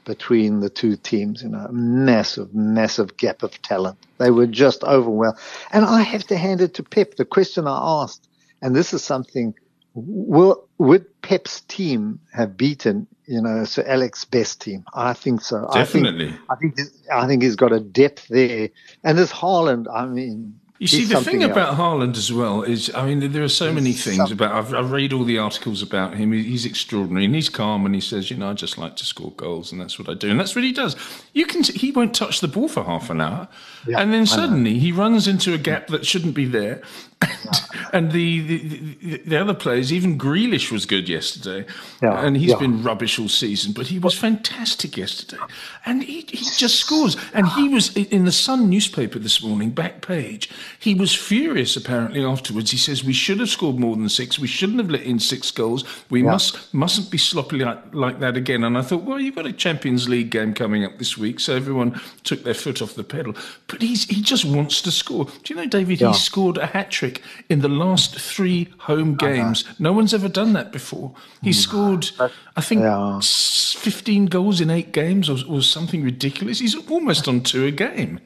between 0.05 0.61
the 0.61 0.69
two 0.69 0.97
teams. 0.97 1.43
You 1.43 1.49
know, 1.49 1.67
massive, 1.73 2.55
massive 2.55 3.17
gap 3.17 3.43
of 3.43 3.63
talent. 3.63 3.97
They 4.19 4.31
were 4.31 4.47
just 4.47 4.85
overwhelmed. 4.85 5.39
And 5.73 5.87
I 5.87 6.03
have 6.03 6.27
to 6.27 6.37
hand 6.37 6.61
it 6.61 6.75
to 6.75 6.83
Pep. 6.83 7.15
The 7.15 7.25
question 7.25 7.67
I 7.67 8.03
asked 8.03 8.27
and 8.63 8.75
this 8.75 8.93
is 8.93 9.03
something 9.03 9.55
will, 9.95 10.69
would 10.79 11.21
Pep's 11.23 11.63
team 11.63 12.21
have 12.33 12.57
beaten 12.57 13.07
you 13.31 13.41
know, 13.41 13.65
Sir 13.65 13.85
Alex 13.87 14.25
best 14.25 14.61
team. 14.61 14.85
I 14.93 15.13
think 15.13 15.41
so. 15.41 15.71
Definitely. 15.73 16.35
I 16.51 16.57
think 16.57 16.75
I 16.81 16.83
think, 16.83 16.91
I 17.13 17.27
think 17.29 17.43
he's 17.45 17.55
got 17.55 17.73
a 17.73 17.79
depth 17.79 18.27
there, 18.27 18.71
and 19.05 19.17
this 19.17 19.31
Haaland. 19.31 19.87
I 19.89 20.05
mean, 20.07 20.59
you 20.81 20.87
see, 20.87 21.05
the 21.05 21.21
thing 21.21 21.43
else. 21.43 21.53
about 21.53 21.77
Haaland 21.77 22.17
as 22.17 22.33
well 22.33 22.63
is, 22.63 22.91
I 22.95 23.05
mean, 23.05 23.33
there 23.33 23.43
are 23.43 23.51
so 23.51 23.71
many 23.71 23.93
things 23.93 24.17
something. 24.17 24.33
about. 24.33 24.55
I've, 24.55 24.73
I've, 24.73 24.91
read 24.91 25.13
all 25.13 25.25
the 25.25 25.37
articles 25.37 25.83
about 25.83 26.15
him. 26.15 26.33
He's 26.33 26.65
extraordinary, 26.65 27.27
and 27.27 27.35
he's 27.35 27.51
calm, 27.51 27.85
and 27.85 27.95
he 27.95 28.01
says, 28.01 28.31
you 28.31 28.39
know, 28.39 28.49
I 28.49 28.55
just 28.55 28.79
like 28.79 28.97
to 28.97 29.05
score 29.05 29.31
goals, 29.33 29.73
and 29.73 29.79
that's 29.79 29.99
what 29.99 30.09
I 30.09 30.15
do, 30.15 30.31
and 30.31 30.41
that's 30.41 30.57
what 30.57 30.65
he 30.65 30.73
does. 30.73 30.97
You 31.35 31.45
can, 31.45 31.65
he 31.65 31.93
won't 31.93 32.15
touch 32.15 32.41
the 32.41 32.49
ball 32.49 32.67
for 32.67 32.83
half 32.83 33.11
an 33.11 33.21
hour, 33.21 33.47
yeah, 33.87 34.01
and 34.01 34.11
then 34.11 34.25
suddenly 34.25 34.79
he 34.79 34.91
runs 34.91 35.29
into 35.29 35.53
a 35.53 35.59
gap 35.59 35.89
that 35.89 36.07
shouldn't 36.07 36.35
be 36.35 36.47
there, 36.47 36.81
and 37.93 38.13
the, 38.13 38.41
the, 38.41 39.19
the 39.27 39.37
other 39.37 39.53
players, 39.53 39.93
even 39.93 40.19
Grealish 40.19 40.73
was 40.73 40.87
good 40.87 41.11
yesterday, 41.11 41.67
yeah, 42.03 42.25
and 42.25 42.39
he's 42.39 42.53
yeah. 42.53 42.59
been 42.59 42.83
rubbish 42.83 43.19
all 43.19 43.29
season, 43.29 43.75
but 43.75 43.89
he 43.89 43.99
was 43.99 44.19
fantastic 44.19 44.97
yesterday, 44.97 45.43
and 45.85 46.03
he, 46.03 46.23
he 46.23 46.47
just 46.57 46.77
scores. 46.77 47.19
And 47.35 47.47
he 47.49 47.69
was 47.69 47.95
in 47.95 48.25
the 48.25 48.33
Sun 48.33 48.71
newspaper 48.71 49.19
this 49.19 49.43
morning, 49.43 49.71
back 49.71 50.01
page. 50.01 50.49
He 50.79 50.95
was 50.95 51.15
furious 51.15 51.77
apparently 51.77 52.25
afterwards. 52.25 52.71
He 52.71 52.77
says 52.77 53.05
we 53.05 53.13
should 53.13 53.41
have 53.41 53.49
scored 53.49 53.79
more 53.79 53.97
than 53.97 54.09
six. 54.09 54.39
We 54.39 54.47
shouldn't 54.47 54.79
have 54.79 54.91
let 54.91 55.03
in 55.03 55.19
six 55.19 55.51
goals. 55.51 55.85
We 56.11 56.23
yeah. 56.23 56.31
must 56.31 56.73
mustn't 56.75 57.11
be 57.11 57.19
sloppy 57.19 57.59
like, 57.59 57.95
like 57.95 58.21
that 58.21 58.37
again. 58.37 58.65
And 58.65 58.77
I 58.77 58.83
thought, 58.83 59.03
well, 59.03 59.21
you've 59.21 59.35
got 59.35 59.47
a 59.47 59.53
Champions 59.53 60.09
League 60.09 60.31
game 60.31 60.55
coming 60.55 60.85
up 60.85 60.99
this 60.99 61.17
week, 61.19 61.41
so 61.41 61.55
everyone 61.55 62.01
took 62.25 62.45
their 62.45 62.55
foot 62.55 62.83
off 62.83 62.95
the 62.95 63.05
pedal. 63.05 63.35
But 63.67 63.83
he's 63.83 64.05
he 64.05 64.23
just 64.23 64.45
wants 64.45 64.81
to 64.83 64.91
score. 64.91 65.25
Do 65.25 65.55
you 65.55 65.57
know, 65.57 65.67
David? 65.67 66.01
He 66.01 66.13
scored 66.15 66.57
a 66.57 66.67
hat 66.67 66.91
trick 66.91 67.23
in 67.49 67.61
the 67.61 67.69
last 67.69 68.19
three 68.19 68.69
home 68.79 69.15
games. 69.17 69.65
Uh-huh. 69.65 69.75
No 69.79 69.93
one's 69.93 70.15
ever 70.15 70.29
done 70.29 70.53
that 70.55 70.73
before. 70.73 71.13
He 71.43 71.51
mm. 71.51 71.55
scored, 71.55 72.11
I 72.57 72.61
think, 72.61 72.83
yeah. 72.83 73.21
15 73.21 74.27
goals 74.27 74.61
in 74.61 74.71
eight 74.71 74.93
games 74.93 75.29
or, 75.29 75.39
or 75.49 75.63
something 75.63 76.03
ridiculous. 76.03 76.59
He's 76.59 76.77
almost 76.89 77.29
on 77.29 77.43
two 77.43 77.67
a 77.67 77.71
game. 77.71 78.21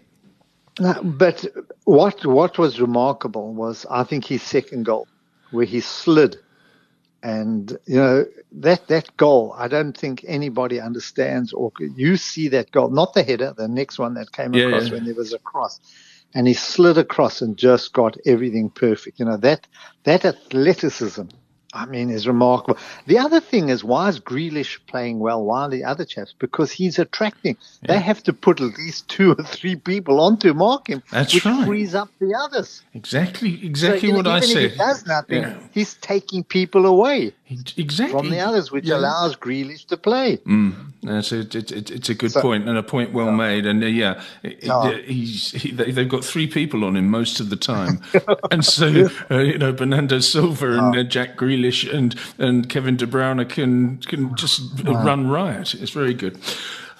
But 0.76 1.44
what 1.84 2.24
what 2.26 2.58
was 2.58 2.80
remarkable 2.80 3.54
was 3.54 3.86
I 3.90 4.04
think 4.04 4.24
his 4.24 4.42
second 4.42 4.84
goal, 4.84 5.06
where 5.50 5.66
he 5.66 5.80
slid, 5.80 6.36
and 7.22 7.76
you 7.86 7.96
know 7.96 8.26
that 8.52 8.88
that 8.88 9.16
goal. 9.16 9.54
I 9.56 9.68
don't 9.68 9.96
think 9.96 10.24
anybody 10.26 10.80
understands 10.80 11.52
or 11.52 11.72
you 11.78 12.16
see 12.16 12.48
that 12.48 12.70
goal, 12.72 12.90
not 12.90 13.14
the 13.14 13.22
header, 13.22 13.54
the 13.56 13.68
next 13.68 13.98
one 13.98 14.14
that 14.14 14.32
came 14.32 14.54
yeah, 14.54 14.66
across 14.66 14.88
yeah. 14.88 14.94
when 14.94 15.04
there 15.04 15.14
was 15.14 15.32
a 15.32 15.38
cross 15.38 15.80
and 16.34 16.48
he 16.48 16.54
slid 16.54 16.98
across 16.98 17.40
and 17.40 17.56
just 17.56 17.92
got 17.92 18.16
everything 18.26 18.68
perfect. 18.68 19.18
You 19.20 19.26
know, 19.26 19.36
that, 19.38 19.66
that 20.02 20.24
athleticism, 20.24 21.28
I 21.74 21.86
mean, 21.86 22.08
is 22.08 22.26
remarkable. 22.26 22.78
The 23.06 23.18
other 23.18 23.40
thing 23.40 23.68
is, 23.68 23.82
why 23.82 24.08
is 24.08 24.20
Grealish 24.20 24.78
playing 24.86 25.18
well 25.18 25.44
while 25.44 25.68
the 25.68 25.82
other 25.82 26.04
chaps? 26.04 26.32
Because 26.38 26.70
he's 26.70 27.00
attracting. 27.00 27.56
Yeah. 27.82 27.94
They 27.94 28.00
have 28.00 28.22
to 28.22 28.32
put 28.32 28.60
at 28.60 28.78
least 28.78 29.08
two 29.08 29.32
or 29.32 29.42
three 29.42 29.74
people 29.74 30.20
on 30.20 30.38
to 30.38 30.54
mark 30.54 30.88
him, 30.88 31.02
That's 31.10 31.34
which 31.34 31.44
right. 31.44 31.66
frees 31.66 31.94
up 31.94 32.10
the 32.20 32.34
others. 32.34 32.82
Exactly, 32.94 33.64
exactly 33.66 34.10
so, 34.10 34.16
what 34.16 34.24
know, 34.26 34.30
I 34.30 34.40
said. 34.40 34.62
If 34.62 34.72
he 34.72 34.78
does 34.78 35.06
nothing, 35.06 35.42
yeah. 35.42 35.58
he's 35.72 35.94
taking 35.94 36.44
people 36.44 36.86
away 36.86 37.32
exactly 37.76 38.18
from 38.18 38.30
the 38.30 38.40
others, 38.40 38.70
which 38.70 38.86
yeah. 38.86 38.96
allows 38.96 39.36
Grealish 39.36 39.86
to 39.86 39.96
play. 39.96 40.38
Mm. 40.38 40.92
It's 41.02 41.32
a, 41.32 41.40
it, 41.40 41.54
it, 41.54 41.90
it's 41.90 42.08
a 42.08 42.14
good 42.14 42.32
so, 42.32 42.40
point 42.40 42.68
and 42.68 42.78
a 42.78 42.82
point 42.82 43.12
well 43.12 43.26
yeah. 43.26 43.36
made. 43.36 43.66
And 43.66 43.82
uh, 43.82 43.86
yeah, 43.86 44.22
he's 44.42 45.52
he, 45.52 45.70
they've 45.70 46.08
got 46.08 46.24
three 46.24 46.46
people 46.46 46.84
on 46.84 46.96
him 46.96 47.10
most 47.10 47.40
of 47.40 47.50
the 47.50 47.56
time, 47.56 48.02
and 48.50 48.64
so 48.64 49.08
uh, 49.30 49.38
you 49.38 49.58
know 49.58 49.72
Bernardo 49.72 50.20
Silva 50.20 50.78
and 50.78 50.96
uh, 50.96 51.02
Jack 51.02 51.36
Grealish 51.36 51.92
and 51.92 52.14
and 52.38 52.68
Kevin 52.68 52.96
De 52.96 53.06
Bruyne 53.06 53.48
can 53.48 53.98
can 53.98 54.34
just 54.36 54.62
run 54.84 55.28
riot. 55.28 55.74
It's 55.74 55.90
very 55.90 56.14
good. 56.14 56.38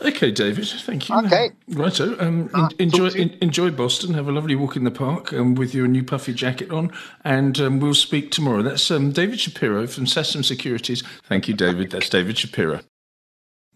Okay, 0.03 0.31
David. 0.31 0.67
Thank 0.67 1.09
you. 1.09 1.17
Okay. 1.21 1.51
Righto. 1.69 2.19
Um, 2.19 2.51
uh, 2.53 2.69
enjoy 2.79 3.09
enjoy 3.41 3.71
Boston. 3.71 4.15
Have 4.15 4.29
a 4.29 4.33
lovely 4.33 4.55
walk 4.55 4.77
in 4.77 4.85
the 4.85 4.91
park 4.91 5.33
um, 5.33 5.55
with 5.55 5.75
your 5.75 5.87
new 5.87 6.03
puffy 6.03 6.35
jacket 6.35 6.71
on, 6.71 6.93
and 7.25 7.59
um, 7.61 7.81
we'll 7.81 7.95
speak 7.95 8.31
tomorrow. 8.31 8.63
That's 8.63 8.91
um, 8.91 9.13
David 9.13 9.41
Shapiro 9.41 9.87
from 9.87 10.07
Sasfin 10.07 10.45
Securities. 10.45 11.03
Thank 11.29 11.49
you, 11.49 11.55
David. 11.55 11.91
That's 11.91 12.09
David 12.09 12.39
Shapiro. 12.39 12.81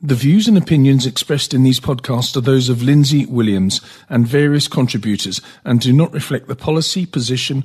The 0.01 0.15
views 0.15 0.47
and 0.47 0.57
opinions 0.57 1.07
expressed 1.07 1.53
in 1.53 1.65
these 1.65 1.81
podcasts 1.81 2.37
are 2.37 2.41
those 2.41 2.69
of 2.69 2.85
Lindsay 2.85 3.27
Williams 3.27 3.81
and 4.09 4.29
various 4.29 4.69
contributors 4.69 5.41
and 5.65 5.81
do 5.81 5.93
not 5.93 6.13
reflect 6.13 6.47
the 6.47 6.55
policy, 6.55 7.05
position, 7.05 7.65